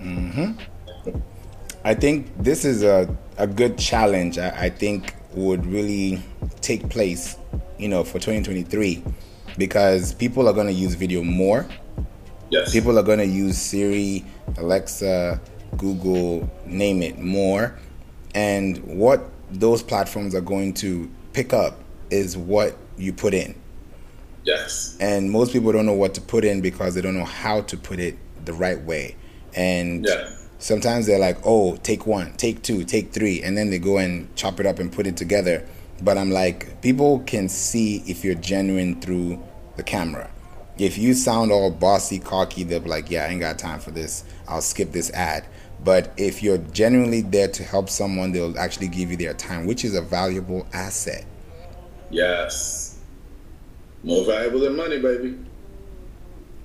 [0.02, 1.20] Mm-hmm.
[1.84, 4.38] I think this is a, a good challenge.
[4.38, 6.22] I, I think would really
[6.62, 7.38] take place,
[7.78, 9.04] you know, for 2023
[9.58, 11.68] because people are going to use video more.
[12.50, 12.72] Yes.
[12.72, 14.26] People are going to use Siri,
[14.58, 15.40] Alexa,
[15.78, 17.78] Google, name it more.
[18.36, 23.56] And what those platforms are going to pick up is what you put in.
[24.44, 24.98] Yes.
[25.00, 27.78] And most people don't know what to put in because they don't know how to
[27.78, 29.16] put it the right way.
[29.56, 30.36] And yeah.
[30.60, 33.42] sometimes they're like, oh, take one, take two, take three.
[33.42, 35.66] And then they go and chop it up and put it together.
[36.02, 39.42] But I'm like, people can see if you're genuine through
[39.76, 40.30] the camera.
[40.78, 43.92] If you sound all bossy, cocky, they'll be like, yeah, I ain't got time for
[43.92, 44.24] this.
[44.48, 45.46] I'll skip this ad.
[45.84, 49.84] But if you're genuinely there to help someone, they'll actually give you their time, which
[49.84, 51.26] is a valuable asset.
[52.10, 53.00] Yes.
[54.04, 55.38] More valuable than money, baby.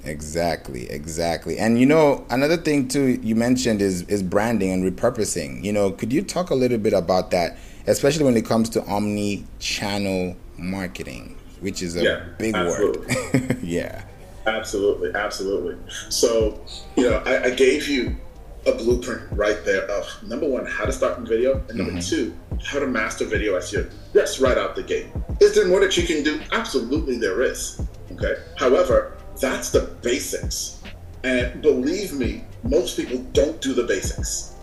[0.07, 1.59] Exactly, exactly.
[1.59, 5.63] And you know, another thing too you mentioned is is branding and repurposing.
[5.63, 8.85] You know, could you talk a little bit about that, especially when it comes to
[8.85, 13.17] omni-channel marketing, which is a yeah, big absolutely.
[13.17, 13.59] word.
[13.63, 14.05] yeah.
[14.47, 15.77] Absolutely, absolutely.
[16.09, 16.65] So,
[16.95, 18.17] you know, I, I, gave you
[18.65, 21.99] a blueprint right there of number one, how to start in video, and number mm-hmm.
[21.99, 23.91] two, how to master video SEO.
[24.13, 25.07] That's right out the gate.
[25.41, 26.41] Is there more that you can do?
[26.53, 27.81] Absolutely, there is.
[28.13, 28.35] Okay.
[28.57, 30.83] However, that's the basics.
[31.25, 34.55] And believe me, most people don't do the basics.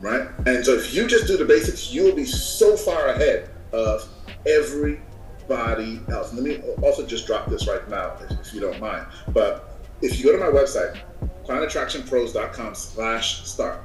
[0.00, 0.28] Right?
[0.46, 4.08] And so if you just do the basics, you'll be so far ahead of
[4.46, 6.32] everybody else.
[6.32, 9.06] Let me also just drop this right now, if, if you don't mind.
[9.28, 10.98] But if you go to my website,
[11.44, 13.82] clientattractionpros.com slash start,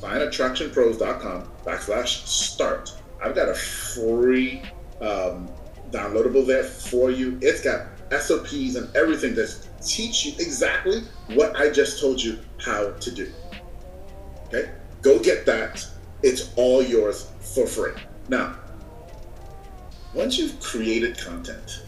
[0.00, 2.94] clientattractionpros.com backslash start.
[3.22, 4.62] I've got a free
[5.00, 5.50] um,
[5.90, 7.38] downloadable there for you.
[7.42, 11.02] It's got SOPs and everything that teach you exactly
[11.34, 13.32] what I just told you how to do.
[14.46, 14.70] Okay?
[15.02, 15.86] Go get that.
[16.22, 17.92] It's all yours for free.
[18.28, 18.56] Now,
[20.12, 21.82] once you've created content,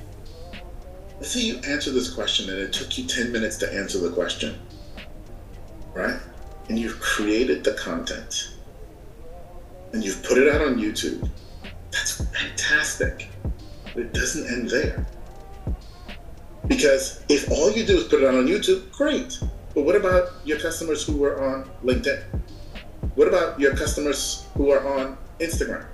[1.17, 4.11] let's say you answer this question and it took you 10 minutes to answer the
[4.11, 4.59] question,
[5.93, 6.19] right?
[6.69, 8.55] And you've created the content
[9.93, 11.29] and you've put it out on YouTube.
[11.91, 13.29] That's fantastic.
[13.95, 15.07] But it doesn't end there.
[16.69, 19.39] Because if all you do is put it on YouTube, great.
[19.75, 22.23] But what about your customers who are on LinkedIn?
[23.15, 25.87] What about your customers who are on Instagram?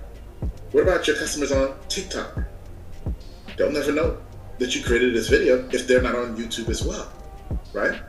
[0.72, 2.44] What about your customers on TikTok?
[3.56, 4.18] They'll never know
[4.58, 7.10] that you created this video if they're not on YouTube as well,
[7.72, 8.00] right?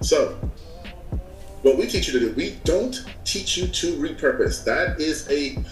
[0.00, 0.38] So,
[1.62, 4.64] what we teach you to do, we don't teach you to repurpose.
[4.64, 5.62] That is a,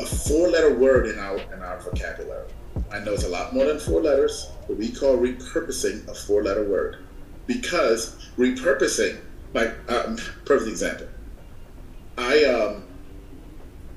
[0.00, 2.48] a four-letter word in our in our vocabulary.
[2.94, 6.62] I know it's a lot more than four letters, but we call repurposing a four-letter
[6.62, 6.98] word
[7.48, 9.18] because repurposing,
[9.52, 11.08] like um, perfect example.
[12.16, 12.84] I um,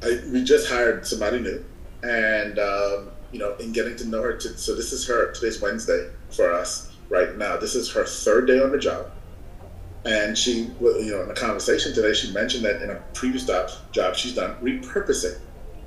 [0.01, 1.63] I we just hired somebody new,
[2.01, 5.31] and um, you know, in getting to know her, to, so this is her.
[5.31, 7.55] Today's Wednesday for us right now.
[7.55, 9.11] This is her third day on the job,
[10.05, 13.69] and she, you know, in a conversation today, she mentioned that in a previous job,
[13.91, 15.37] job she's done repurposing,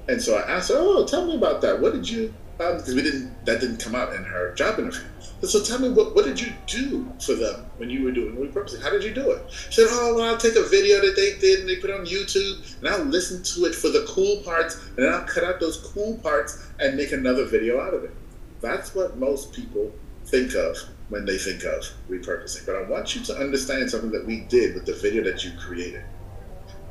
[0.09, 1.81] and so I asked her, "Oh, tell me about that.
[1.81, 5.09] What did you?" Because um, we didn't, that didn't come out in her job interview.
[5.43, 8.83] So tell me, what, what did you do for them when you were doing repurposing?
[8.83, 9.51] How did you do it?
[9.51, 11.99] She said, oh, well, I'll take a video that they did and they put it
[11.99, 15.43] on YouTube and I'll listen to it for the cool parts and then I'll cut
[15.43, 18.15] out those cool parts and make another video out of it.
[18.61, 19.91] That's what most people
[20.27, 20.77] think of
[21.09, 22.67] when they think of repurposing.
[22.67, 25.53] But I want you to understand something that we did with the video that you
[25.59, 26.05] created.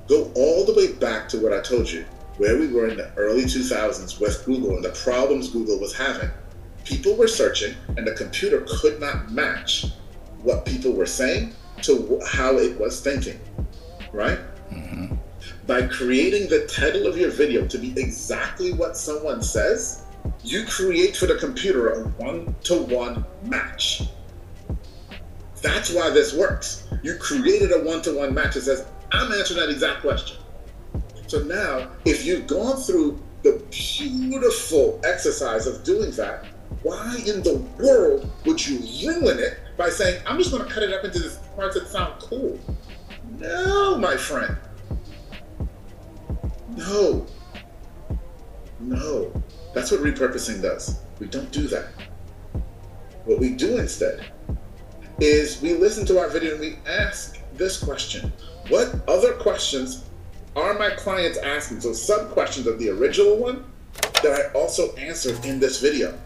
[0.08, 2.04] Go all the way back to what I told you,
[2.40, 6.32] where we were in the early 2000s with Google and the problems Google was having
[6.90, 9.86] people were searching and the computer could not match
[10.42, 13.40] what people were saying to how it was thinking,
[14.12, 14.40] right?
[14.72, 15.16] Mm-hmm.
[15.68, 20.04] By creating the title of your video to be exactly what someone says,
[20.44, 24.04] you create for the computer a one to one match.
[25.62, 26.88] That's why this works.
[27.04, 30.38] You created a one to one match that says, I'm answering that exact question.
[31.30, 36.44] So now, if you've gone through the beautiful exercise of doing that,
[36.82, 40.82] why in the world would you ruin it by saying, I'm just going to cut
[40.82, 42.60] it up into the parts that sound cool?
[43.38, 44.58] No, my friend.
[46.76, 47.28] No.
[48.80, 49.32] No.
[49.76, 51.00] That's what repurposing does.
[51.20, 51.90] We don't do that.
[53.26, 54.32] What we do instead
[55.20, 58.34] is we listen to our video and we ask this question
[58.70, 60.09] What other questions
[60.56, 61.82] are my clients asking?
[61.82, 63.64] So, sub questions of the original one
[64.24, 66.18] that I also answered in this video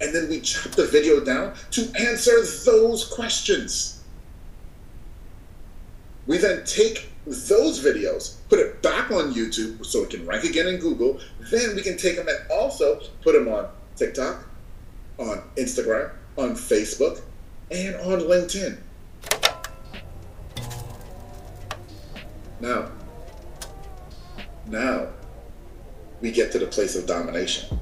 [0.00, 4.02] and then we chop the video down to answer those questions.
[6.26, 10.68] We then take those videos, put it back on YouTube so it can rank again
[10.68, 11.20] in Google.
[11.50, 14.44] Then we can take them and also put them on TikTok,
[15.18, 17.20] on Instagram, on Facebook,
[17.70, 18.78] and on LinkedIn.
[22.60, 22.90] Now,
[24.66, 25.08] now
[26.20, 27.78] we get to the place of domination.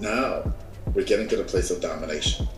[0.00, 0.52] Now
[0.94, 2.48] we're getting to the place of domination.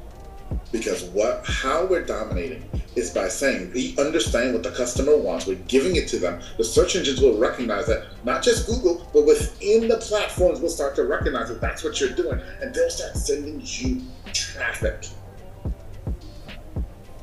[0.73, 5.47] Because what how we're dominating is by saying we understand what the customer wants.
[5.47, 6.41] We're giving it to them.
[6.57, 8.07] The search engines will recognize that.
[8.25, 12.11] Not just Google, but within the platforms will start to recognize that that's what you're
[12.11, 12.41] doing.
[12.61, 15.07] And they'll start sending you traffic.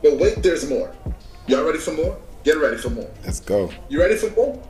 [0.02, 0.96] But wait, there's more.
[1.48, 2.18] Y'all ready for more?
[2.44, 3.10] Get ready for more.
[3.24, 3.72] Let's go.
[3.90, 4.62] You ready for more?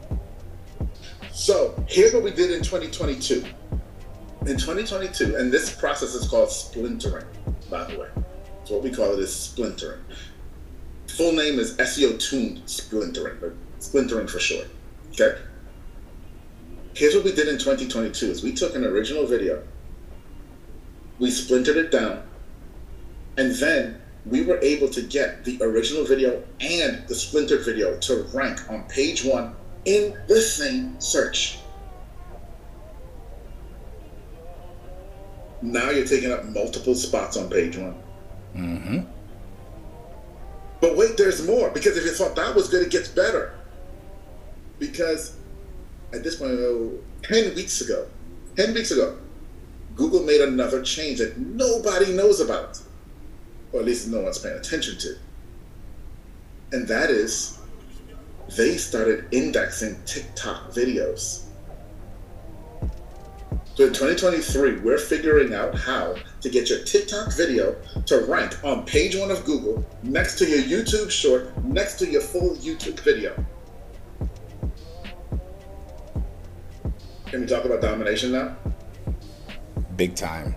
[1.31, 3.45] So here's what we did in 2022
[4.47, 7.25] in 2022, and this process is called splintering,
[7.69, 8.07] by the way.
[8.63, 10.01] So what we call it is splintering.
[11.07, 14.67] Full name is SEO tuned splintering, but splintering for short.
[15.11, 15.37] Okay.
[16.95, 19.61] Here's what we did in 2022: is we took an original video,
[21.19, 22.23] we splintered it down,
[23.37, 28.23] and then we were able to get the original video and the splinter video to
[28.33, 29.55] rank on page one
[29.85, 31.57] in the same search.
[35.61, 37.95] now you're taking up multiple spots on page one.
[38.55, 38.99] Mm-hmm.
[40.79, 43.53] But wait, there's more because if you thought that was good, it gets better.
[44.79, 45.35] Because
[46.13, 48.07] at this point, oh, 10 weeks ago,
[48.57, 49.17] 10 weeks ago,
[49.95, 52.79] Google made another change that nobody knows about,
[53.73, 55.15] or at least no one's paying attention to.
[56.71, 57.57] And that is
[58.55, 61.43] they started indexing TikTok videos.
[63.75, 68.85] So in 2023, we're figuring out how to get your TikTok video to rank on
[68.85, 73.33] page one of Google next to your YouTube short, next to your full YouTube video.
[77.27, 78.57] Can we talk about domination now?
[79.95, 80.53] Big time.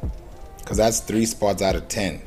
[0.58, 2.20] Because that's three spots out of 10.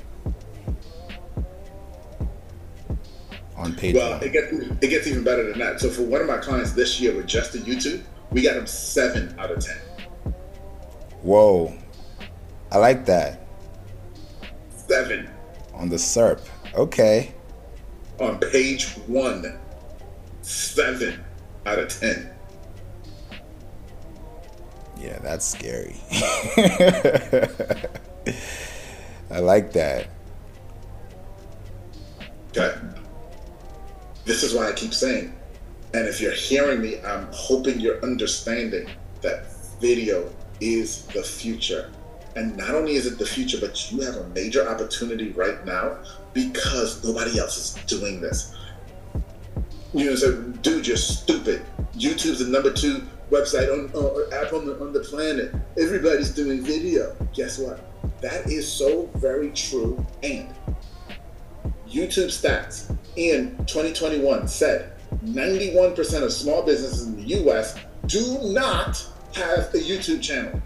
[3.57, 5.79] On page Well, it gets, it gets even better than that.
[5.79, 8.67] So for one of my clients this year with just the YouTube, we got him
[8.67, 9.75] seven out of 10.
[11.23, 11.73] Whoa.
[12.71, 13.47] I like that.
[14.69, 15.29] Seven
[15.73, 16.39] On the SERP.
[16.75, 17.33] Okay.
[18.19, 19.59] on page one.
[20.41, 21.23] Seven
[21.65, 22.29] out of 10.
[24.99, 25.95] Yeah, that's scary.
[29.29, 30.07] I like that.
[32.55, 32.75] Okay.
[34.27, 35.33] This is why I keep saying,
[35.93, 38.89] and if you're hearing me, I'm hoping you're understanding
[39.21, 39.45] that
[39.79, 41.93] video is the future.
[42.35, 45.99] And not only is it the future, but you have a major opportunity right now
[46.33, 48.53] because nobody else is doing this.
[49.93, 51.61] You know, so dude, you're stupid.
[51.93, 55.55] YouTube's the number two website on or app on the on the planet.
[55.79, 57.15] Everybody's doing video.
[57.33, 57.79] Guess what?
[58.21, 60.05] That is so very true.
[60.21, 60.53] And
[61.87, 64.93] YouTube stats in 2021 said
[65.25, 70.61] 91% of small businesses in the US do not have a YouTube channel.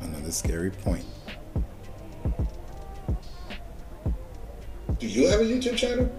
[0.00, 1.04] Another scary point.
[4.98, 6.10] Do you have a YouTube channel?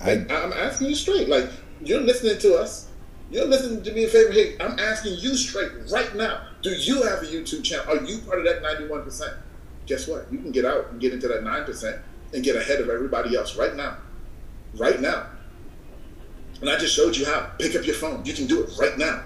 [0.00, 1.28] I Like, I'm asking you straight.
[1.28, 2.88] Like, you're listening to us.
[3.30, 4.32] You're listening to me a Favour.
[4.32, 6.46] Hey, I'm asking you straight right now.
[6.62, 7.86] Do you have a YouTube channel?
[7.88, 9.36] Are you part of that 91%?
[9.86, 10.32] Guess what?
[10.32, 13.56] You can get out and get into that 9% and get ahead of everybody else
[13.56, 13.98] right now.
[14.76, 15.26] Right now.
[16.60, 17.50] And I just showed you how.
[17.58, 18.24] Pick up your phone.
[18.24, 19.22] You can do it right now.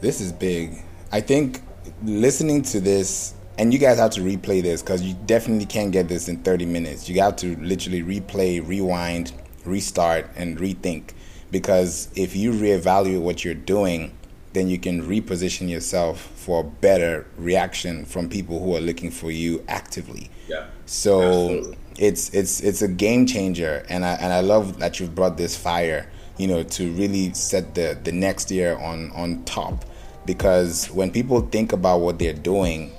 [0.00, 0.82] this is big.
[1.12, 1.62] I think
[2.02, 6.08] listening to this, and you guys have to replay this because you definitely can't get
[6.08, 7.08] this in 30 minutes.
[7.08, 9.32] You have to literally replay, rewind,
[9.64, 11.10] restart, and rethink.
[11.50, 14.16] Because if you reevaluate what you're doing,
[14.58, 19.30] then you can reposition yourself for a better reaction from people who are looking for
[19.30, 20.28] you actively.
[20.48, 20.66] Yeah.
[20.86, 21.78] So Absolutely.
[21.98, 25.56] it's it's it's a game changer, and I and I love that you've brought this
[25.56, 29.84] fire, you know, to really set the the next year on on top.
[30.26, 32.92] Because when people think about what they're doing,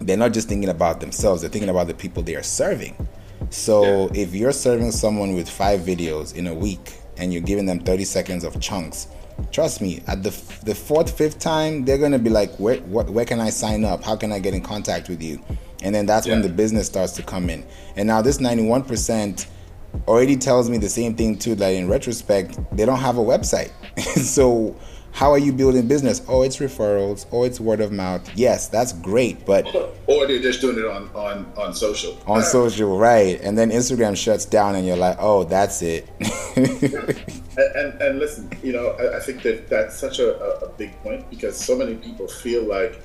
[0.00, 2.94] they're not just thinking about themselves; they're thinking about the people they are serving.
[3.50, 4.22] So Yeah.
[4.22, 8.04] if you're serving someone with five videos in a week and you're giving them 30
[8.04, 9.08] seconds of chunks,
[9.50, 10.30] trust me, at the
[10.64, 14.02] the fourth, fifth time, they're gonna be like, where what, where can I sign up?
[14.02, 15.40] How can I get in contact with you?
[15.82, 17.64] And then that's when the business starts to come in.
[17.96, 19.46] And now this 91%
[20.06, 21.54] already tells me the same thing too.
[21.56, 23.72] That in retrospect, they don't have a website.
[23.98, 24.76] so
[25.12, 26.22] how are you building business?
[26.26, 27.26] Oh, it's referrals.
[27.30, 28.28] Oh, it's word of mouth.
[28.34, 29.66] Yes, that's great, but
[30.06, 32.18] Or they're just doing it on, on, on social.
[32.26, 33.40] on social, right?
[33.40, 36.08] And then Instagram shuts down, and you're like, oh, that's it.
[37.54, 40.90] And, and, and listen, you know, I, I think that that's such a, a, big
[41.02, 42.98] point because so many people feel like,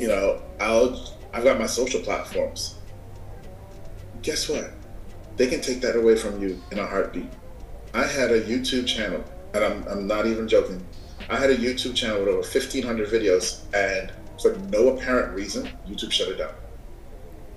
[0.00, 2.74] you know, I'll, I've got my social platforms.
[4.22, 4.72] Guess what?
[5.36, 7.30] They can take that away from you in a heartbeat.
[7.94, 9.22] I had a YouTube channel,
[9.54, 10.84] and I'm, I'm not even joking.
[11.30, 16.10] I had a YouTube channel with over 1,500 videos, and for no apparent reason, YouTube
[16.10, 16.54] shut it down.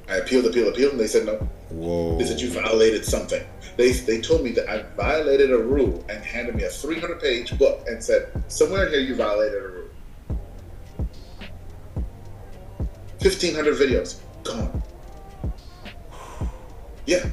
[0.09, 1.37] I appealed, appealed, appealed, and they said no.
[1.69, 2.17] Whoa.
[2.17, 3.43] They said you violated something.
[3.77, 7.57] They, they told me that I violated a rule and handed me a 300 page
[7.57, 9.89] book and said, somewhere in here you violated a rule.
[13.19, 14.83] 1,500 videos, gone.
[17.05, 17.25] Yeah.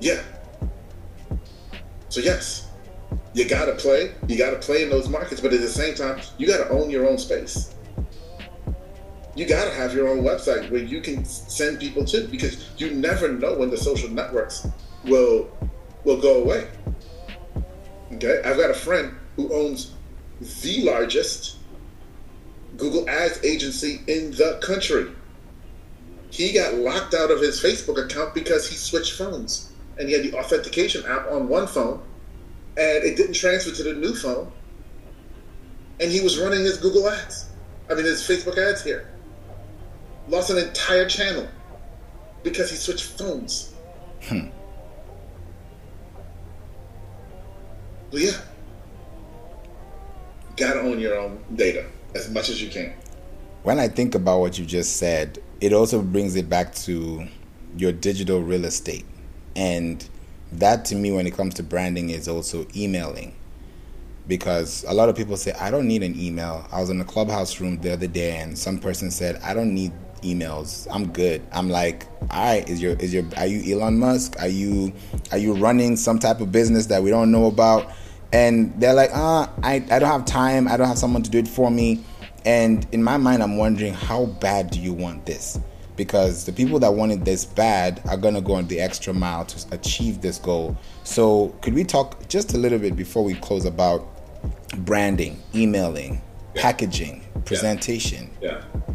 [0.00, 0.22] Yeah.
[2.08, 2.63] So, yes,
[3.34, 4.14] you got to play.
[4.28, 6.70] You got to play in those markets, but at the same time, you got to
[6.70, 7.74] own your own space
[9.36, 12.92] you got to have your own website where you can send people to because you
[12.92, 14.66] never know when the social networks
[15.04, 15.50] will
[16.04, 16.68] will go away.
[18.12, 19.92] Okay, I've got a friend who owns
[20.62, 21.56] the largest
[22.76, 25.10] Google Ads agency in the country.
[26.30, 30.24] He got locked out of his Facebook account because he switched phones and he had
[30.24, 32.02] the authentication app on one phone
[32.76, 34.50] and it didn't transfer to the new phone
[36.00, 37.46] and he was running his Google Ads.
[37.90, 39.08] I mean, his Facebook ads here
[40.28, 41.46] lost an entire channel
[42.42, 43.74] because he switched phones.
[44.22, 44.48] Hmm.
[48.10, 48.38] Well, yeah,
[50.56, 52.94] gotta own your own data as much as you can.
[53.64, 57.26] when I think about what you just said, it also brings it back to
[57.76, 59.04] your digital real estate.
[59.56, 60.06] And
[60.52, 63.34] that to me, when it comes to branding, is also emailing.
[64.26, 66.66] Because a lot of people say, I don't need an email.
[66.72, 69.74] I was in a clubhouse room the other day and some person said, I don't
[69.74, 69.92] need
[70.24, 70.88] emails.
[70.90, 71.42] I'm good.
[71.52, 74.40] I'm like, all right, is your is your are you Elon Musk?
[74.40, 74.92] Are you
[75.30, 77.92] are you running some type of business that we don't know about?
[78.32, 81.38] And they're like, ah, I, I don't have time, I don't have someone to do
[81.38, 82.02] it for me.
[82.44, 85.58] And in my mind I'm wondering how bad do you want this?
[85.96, 89.44] Because the people that wanted this bad are going to go on the extra mile
[89.44, 90.76] to achieve this goal.
[91.04, 94.06] So, could we talk just a little bit before we close about
[94.78, 96.20] branding, emailing,
[96.54, 96.62] yeah.
[96.62, 98.30] packaging, presentation?
[98.40, 98.62] Yeah.
[98.74, 98.94] yeah.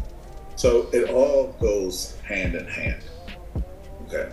[0.56, 3.02] So, it all goes hand in hand.
[4.06, 4.32] Okay.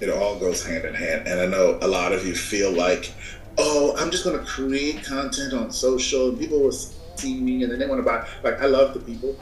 [0.00, 1.28] It all goes hand in hand.
[1.28, 3.12] And I know a lot of you feel like,
[3.58, 7.70] oh, I'm just going to create content on social and people will see me and
[7.70, 8.26] then they want to buy.
[8.42, 9.36] Like, I love the people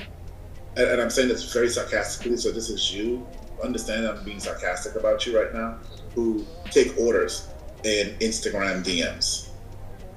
[0.76, 3.26] and, and I'm saying this very sarcastically, so this is you.
[3.62, 5.78] Understand I'm being sarcastic about you right now,
[6.14, 7.48] who take orders
[7.84, 9.48] in Instagram DMs.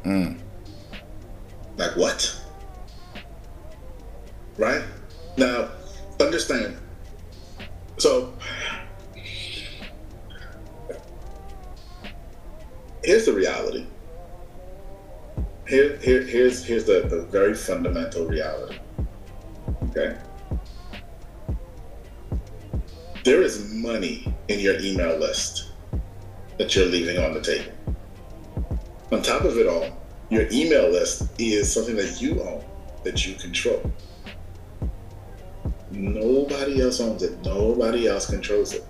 [0.06, 0.40] Mm.
[1.78, 2.40] Like what?
[4.58, 4.84] Right?
[5.38, 5.70] Now,
[6.20, 6.78] understand.
[7.98, 8.34] So,
[13.04, 13.88] here's the reality.
[15.68, 18.78] Here, here, here's here's the, the very fundamental reality.
[19.90, 20.18] Okay
[23.24, 25.72] there is money in your email list
[26.58, 27.72] that you're leaving on the table.
[29.12, 29.88] On top of it all,
[30.30, 32.64] your email list is something that you own,
[33.04, 33.82] that you control.
[35.92, 38.86] Nobody else owns it, nobody else controls it.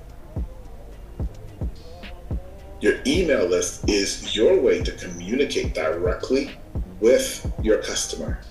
[2.81, 6.57] Your email list is your way to communicate directly
[6.99, 8.41] with your customer.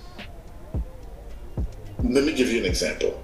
[2.03, 3.22] Let me give you an example.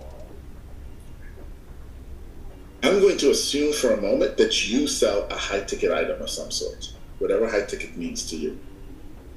[2.83, 6.31] I'm going to assume for a moment that you sell a high ticket item of
[6.31, 8.59] some sort, whatever high ticket means to you.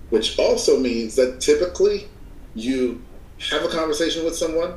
[0.10, 2.08] Which also means that typically
[2.54, 3.02] you
[3.50, 4.76] have a conversation with someone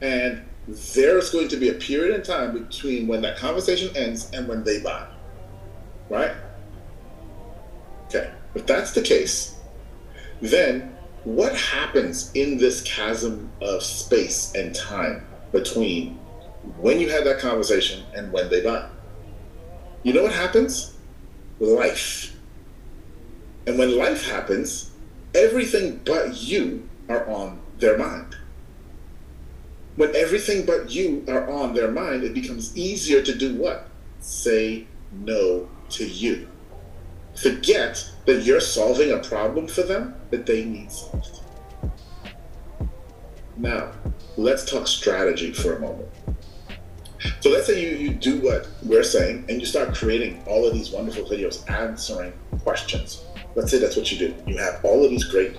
[0.00, 4.48] and there's going to be a period in time between when that conversation ends and
[4.48, 5.06] when they buy.
[6.08, 6.32] Right?
[8.06, 8.30] Okay.
[8.54, 9.58] If that's the case,
[10.40, 16.18] then what happens in this chasm of space and time between
[16.78, 18.88] when you have that conversation and when they buy.
[20.02, 20.94] You know what happens?
[21.60, 22.36] Life.
[23.66, 24.90] And when life happens,
[25.34, 28.36] everything but you are on their mind.
[29.96, 33.88] When everything but you are on their mind, it becomes easier to do what?
[34.20, 36.48] Say no to you.
[37.34, 41.40] Forget that you're solving a problem for them that they need solved.
[43.56, 43.92] Now,
[44.36, 46.08] let's talk strategy for a moment.
[47.40, 50.74] So let's say you, you do what we're saying and you start creating all of
[50.74, 53.24] these wonderful videos answering questions.
[53.54, 54.34] Let's say that's what you do.
[54.46, 55.56] You have all of these great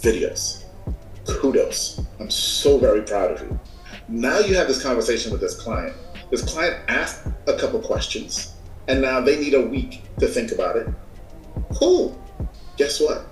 [0.00, 0.64] videos.
[1.26, 2.00] Kudos.
[2.20, 3.58] I'm so very proud of you.
[4.08, 5.94] Now you have this conversation with this client.
[6.30, 8.54] This client asked a couple questions
[8.88, 10.88] and now they need a week to think about it.
[11.74, 12.20] Cool.
[12.76, 13.26] Guess what?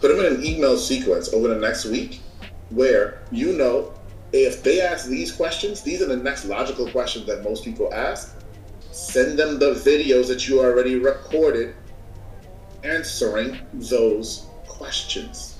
[0.00, 2.20] Put them in an email sequence over the next week
[2.70, 3.92] where you know
[4.32, 8.36] if they ask these questions, these are the next logical questions that most people ask.
[8.92, 11.74] Send them the videos that you already recorded
[12.84, 15.58] answering those questions.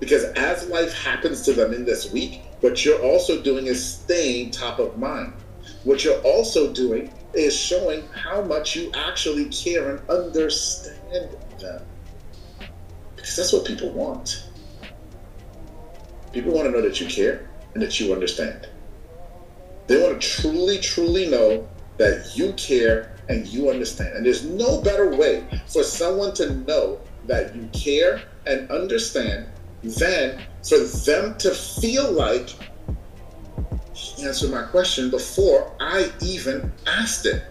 [0.00, 4.50] Because as life happens to them in this week, what you're also doing is staying
[4.50, 5.32] top of mind.
[5.84, 11.82] What you're also doing is showing how much you actually care and understand them.
[13.14, 14.48] Because that's what people want.
[16.32, 18.68] People want to know that you care and that you understand.
[19.86, 21.68] They want to truly, truly know
[21.98, 24.16] that you care and you understand.
[24.16, 29.46] And there's no better way for someone to know that you care and understand
[29.82, 32.50] than for them to feel like
[33.94, 37.42] he answered my question before I even asked it.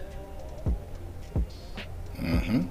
[2.18, 2.66] Mm-hmm.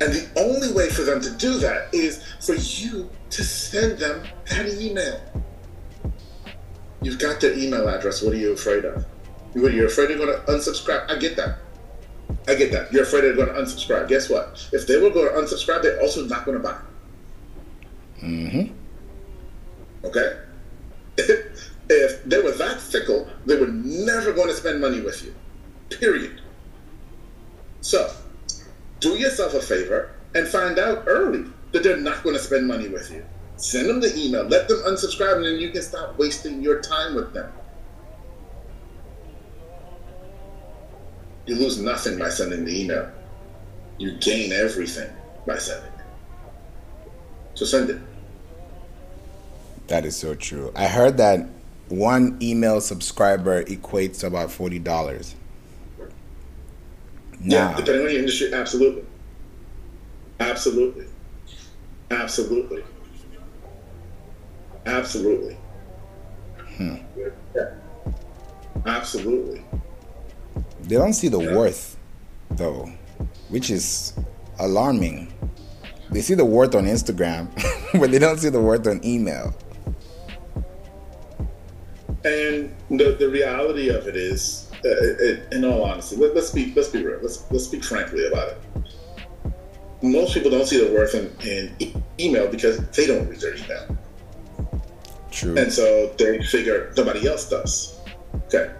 [0.00, 4.24] And the only way for them to do that is for you to send them
[4.50, 5.20] that email.
[7.02, 8.22] You've got their email address.
[8.22, 9.04] What are you afraid of?
[9.54, 11.10] You're afraid they're going to unsubscribe.
[11.10, 11.58] I get that.
[12.48, 12.92] I get that.
[12.92, 14.08] You're afraid they're going to unsubscribe.
[14.08, 14.66] Guess what?
[14.72, 16.78] If they were going to unsubscribe, they're also not going to buy.
[18.22, 18.72] Mm-hmm.
[20.04, 20.38] Okay?
[21.18, 25.34] if they were that fickle, they were never going to spend money with you.
[25.90, 26.40] Period.
[27.80, 28.10] So,
[29.00, 32.88] do yourself a favor and find out early that they're not going to spend money
[32.88, 33.24] with you.
[33.62, 34.42] Send them the email.
[34.42, 37.52] Let them unsubscribe, and then you can stop wasting your time with them.
[41.46, 43.08] You lose nothing by sending the email.
[43.98, 45.08] You gain everything
[45.46, 46.04] by sending it.
[47.54, 48.00] So send it.
[49.86, 50.72] That is so true.
[50.74, 51.46] I heard that
[51.88, 55.36] one email subscriber equates to about forty dollars.
[57.40, 59.04] Yeah, depending on your industry, absolutely,
[60.40, 61.06] absolutely,
[62.10, 62.82] absolutely,
[64.86, 65.56] absolutely.
[66.76, 66.96] Hmm.
[67.54, 67.70] Yeah.
[68.86, 69.62] Absolutely.
[70.82, 71.54] They don't see the yeah.
[71.54, 71.96] worth,
[72.50, 72.90] though,
[73.48, 74.14] which is
[74.58, 75.32] alarming.
[76.10, 77.48] They see the worth on Instagram,
[78.00, 79.54] but they don't see the worth on email.
[82.24, 86.72] And the, the reality of it is, uh, it, in all honesty, let, us be
[86.74, 87.18] let's be real.
[87.22, 88.58] Let's let's speak frankly about it.
[90.02, 93.54] Most people don't see the worth in, in e- email because they don't read their
[93.56, 93.96] email.
[95.32, 95.56] True.
[95.56, 97.98] And so they figure nobody else does.
[98.46, 98.70] Okay.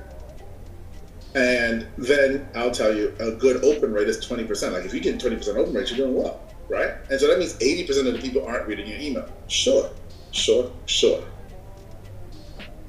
[1.34, 4.72] And then I'll tell you, a good open rate is 20%.
[4.72, 6.92] Like if you get 20% open rate, you're doing well, right?
[7.10, 9.26] And so that means 80% of the people aren't reading your email.
[9.48, 9.90] Sure,
[10.30, 11.24] sure, sure.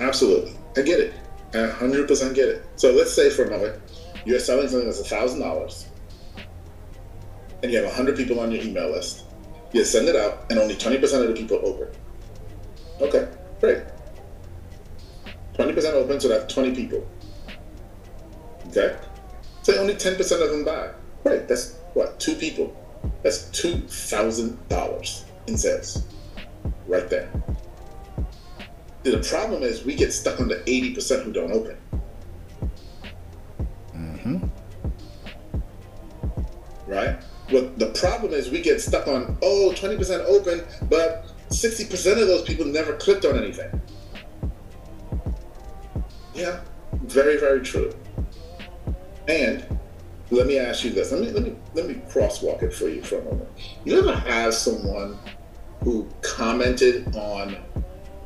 [0.02, 0.56] Absolutely.
[0.76, 1.14] I get it.
[1.54, 2.66] I 100% get it.
[2.76, 3.82] So let's say for a moment,
[4.26, 5.86] you're selling something that's $1,000
[7.62, 9.24] and you have 100 people on your email list.
[9.72, 11.88] You send it out and only 20% of the people open.
[13.00, 13.28] Okay,
[13.64, 13.84] great.
[15.54, 17.08] 20% open, so that's 20 people.
[18.68, 18.98] Okay?
[19.62, 20.90] So only 10% of them buy.
[21.24, 22.76] Right, that's what, two people?
[23.22, 26.06] That's $2,000 in sales
[26.88, 27.32] right there.
[29.04, 31.78] The problem is we get stuck on the 80% who don't open.
[33.96, 34.46] Mm-hmm.
[36.88, 37.16] Right?
[37.50, 42.42] Well, the problem is we get stuck on, oh, 20% open, but 60% of those
[42.42, 43.82] people never clicked on anything.
[46.34, 46.62] Yeah,
[46.94, 47.94] very, very true.
[49.28, 49.66] And
[50.32, 51.12] let me ask you this.
[51.12, 53.48] Let me let me let me crosswalk it for you for a moment.
[53.86, 55.18] You ever have someone
[55.82, 57.56] who commented on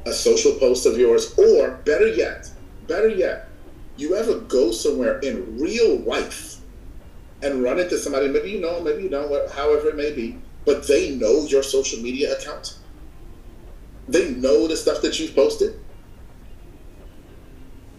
[0.06, 2.50] a social post of yours, or better yet,
[2.88, 3.50] better yet,
[3.98, 6.58] you ever go somewhere in real life
[7.44, 10.88] and run into somebody, maybe you know, maybe you don't, however it may be, but
[10.88, 12.78] they know your social media account.
[14.08, 15.80] They know the stuff that you've posted.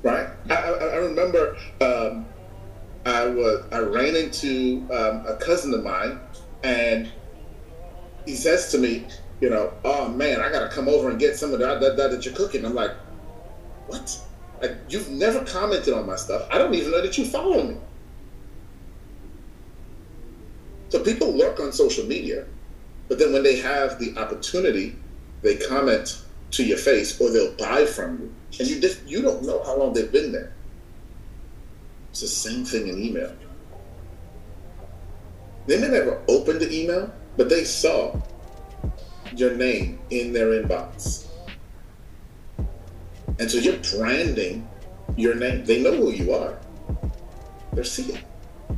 [0.03, 0.29] Right?
[0.49, 2.25] I, I, remember um,
[3.05, 6.21] I was I ran into um, a cousin of mine,
[6.63, 7.11] and
[8.25, 9.07] he says to me,
[9.41, 12.11] you know, oh man, I gotta come over and get some of that that, that,
[12.13, 12.65] that you're cooking.
[12.65, 12.93] I'm like,
[13.89, 14.19] what?
[14.89, 16.49] You've never commented on my stuff.
[16.51, 17.77] I don't even know that you follow me.
[20.89, 22.47] So people lurk on social media,
[23.09, 24.97] but then when they have the opportunity,
[25.43, 26.23] they comment
[26.53, 29.77] to your face or they'll buy from you, and you just you don't know how
[29.77, 30.53] long they've been there.
[32.11, 33.33] It's the same thing in email.
[35.67, 38.19] They may never open the email, but they saw
[39.37, 41.27] your name in their inbox.
[43.39, 44.67] And so you're branding
[45.17, 45.65] your name.
[45.65, 46.59] They know who you are.
[47.75, 48.19] They're seeing.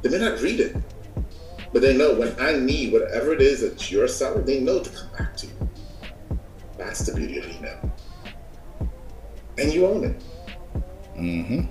[0.02, 0.76] They may not read it,
[1.72, 4.90] but they know when I need whatever it is that you're selling, they know to
[4.90, 5.69] come back to you.
[6.80, 7.92] That's the beauty of email.
[9.58, 10.22] And you own it.
[11.14, 11.66] Mm-hmm.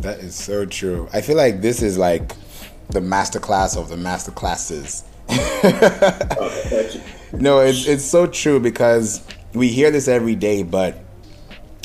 [0.00, 1.08] That is so true.
[1.12, 2.32] I feel like this is like
[2.88, 5.04] the masterclass of the master classes.
[7.32, 9.22] no, it's it's so true because
[9.54, 10.98] we hear this every day, but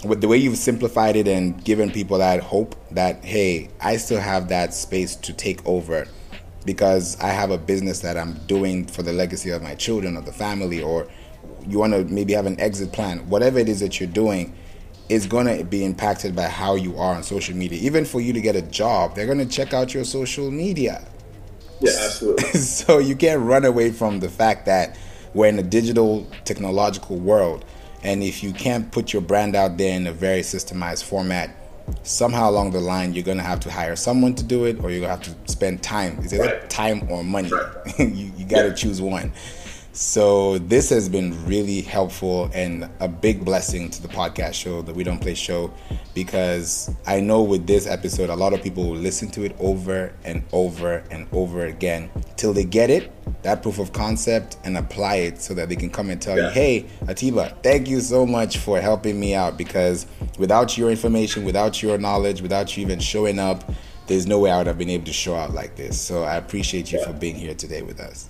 [0.03, 4.19] with the way you've simplified it and given people that hope that hey, I still
[4.19, 6.07] have that space to take over
[6.65, 10.21] because I have a business that I'm doing for the legacy of my children or
[10.21, 11.07] the family or
[11.67, 14.55] you want to maybe have an exit plan, whatever it is that you're doing
[15.09, 17.79] is going to be impacted by how you are on social media.
[17.81, 21.05] Even for you to get a job, they're going to check out your social media.
[21.79, 22.43] Yeah, absolutely.
[22.59, 24.97] so you can't run away from the fact that
[25.33, 27.65] we're in a digital technological world.
[28.03, 31.55] And if you can't put your brand out there in a very systemized format,
[32.03, 34.89] somehow along the line, you're going to have to hire someone to do it or
[34.89, 36.19] you're going to have to spend time.
[36.19, 36.69] Is it right.
[36.69, 37.51] time or money?
[37.51, 37.99] Right.
[37.99, 38.73] you you got to yeah.
[38.73, 39.33] choose one.
[39.95, 44.93] So this has been really helpful and a big blessing to the podcast show, the
[44.93, 45.73] We Don't Play show,
[46.13, 50.13] because I know with this episode, a lot of people will listen to it over
[50.25, 53.09] and over and over again till they get it,
[53.43, 56.47] that proof of concept, and apply it so that they can come and tell yeah.
[56.47, 61.45] you, hey, Atiba, thank you so much for helping me out because without your information,
[61.45, 63.71] without your knowledge, without you even showing up,
[64.07, 65.99] there's no way I would have been able to show out like this.
[66.01, 67.07] So I appreciate you yeah.
[67.07, 68.29] for being here today with us.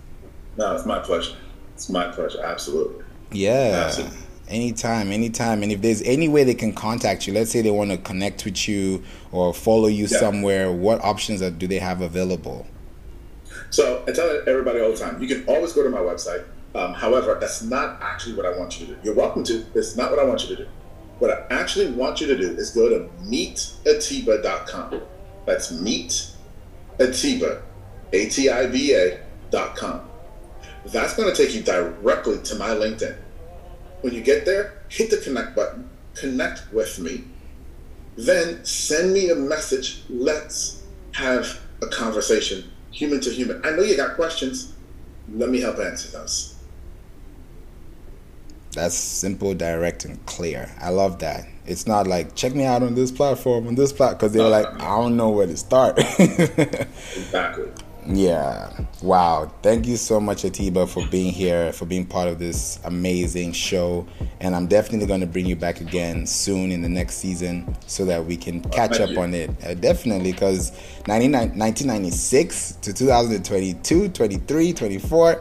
[0.58, 1.36] No, it's my pleasure.
[1.76, 2.42] It's my pleasure.
[2.42, 3.06] Absolutely.
[3.32, 3.84] Yeah.
[3.86, 4.18] Absolutely.
[4.48, 5.64] Anytime, anytime.
[5.64, 8.46] And if there's any way they can contact you, let's say they want to connect
[8.46, 10.20] with you or follow you yeah.
[10.20, 12.66] somewhere, what options are, do they have available?
[13.72, 16.46] So I tell everybody all the time, you can always go to my website.
[16.76, 19.00] Um, however, that's not actually what I want you to do.
[19.04, 19.66] You're welcome to.
[19.74, 20.70] It's not what I want you to do.
[21.20, 25.02] What I actually want you to do is go to meetatiba.com.
[25.46, 27.62] That's meetatiba,
[28.12, 30.02] A-T-I-B-A.com.
[30.86, 33.18] That's going to take you directly to my LinkedIn.
[34.02, 37.24] When you get there, hit the connect button, connect with me,
[38.18, 40.04] then send me a message.
[40.10, 40.84] Let's
[41.14, 43.66] have a conversation, human to human.
[43.66, 44.74] I know you got questions.
[45.34, 46.56] Let me help answer those.
[48.74, 50.70] That's simple, direct, and clear.
[50.80, 51.48] I love that.
[51.66, 54.50] It's not like check me out on this platform, on this platform, because they're no,
[54.50, 55.98] like, I don't know where to start.
[56.20, 57.72] exactly.
[58.08, 58.72] Yeah.
[59.02, 59.52] Wow.
[59.62, 64.06] Thank you so much, Atiba, for being here, for being part of this amazing show.
[64.40, 68.06] And I'm definitely going to bring you back again soon in the next season so
[68.06, 69.20] that we can catch up you.
[69.20, 69.50] on it.
[69.64, 70.72] Uh, definitely, because
[71.08, 75.34] 1996 to 2022, 23, 24,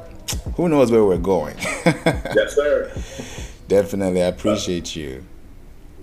[0.57, 1.57] who knows where we're going?
[1.85, 2.91] yes, sir.
[3.69, 4.23] Definitely.
[4.23, 5.25] I appreciate you.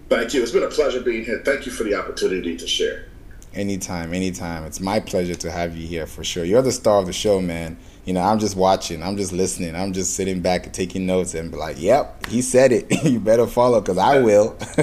[0.10, 0.44] Thank you.
[0.44, 1.42] It's been a pleasure being here.
[1.44, 3.11] Thank you for the opportunity to share.
[3.54, 4.64] Anytime, anytime.
[4.64, 6.46] It's my pleasure to have you here for sure.
[6.46, 7.78] You're the star of the show, man.
[8.06, 11.36] You know, I'm just watching, I'm just listening, I'm just sitting back and taking notes
[11.36, 13.04] and be like, yep, he said it.
[13.04, 14.58] you better follow because I will.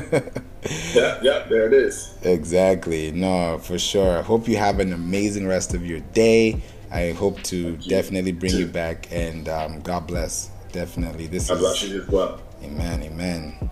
[0.95, 2.15] yeah, yeah, there it is.
[2.23, 3.11] Exactly.
[3.11, 4.23] No, for sure.
[4.23, 6.63] Hope you have an amazing rest of your day.
[6.91, 10.51] I hope to definitely bring you back and um, God bless.
[10.73, 11.27] Definitely.
[11.27, 12.41] This is God bless you as well.
[12.63, 13.03] Amen.
[13.03, 13.71] Amen.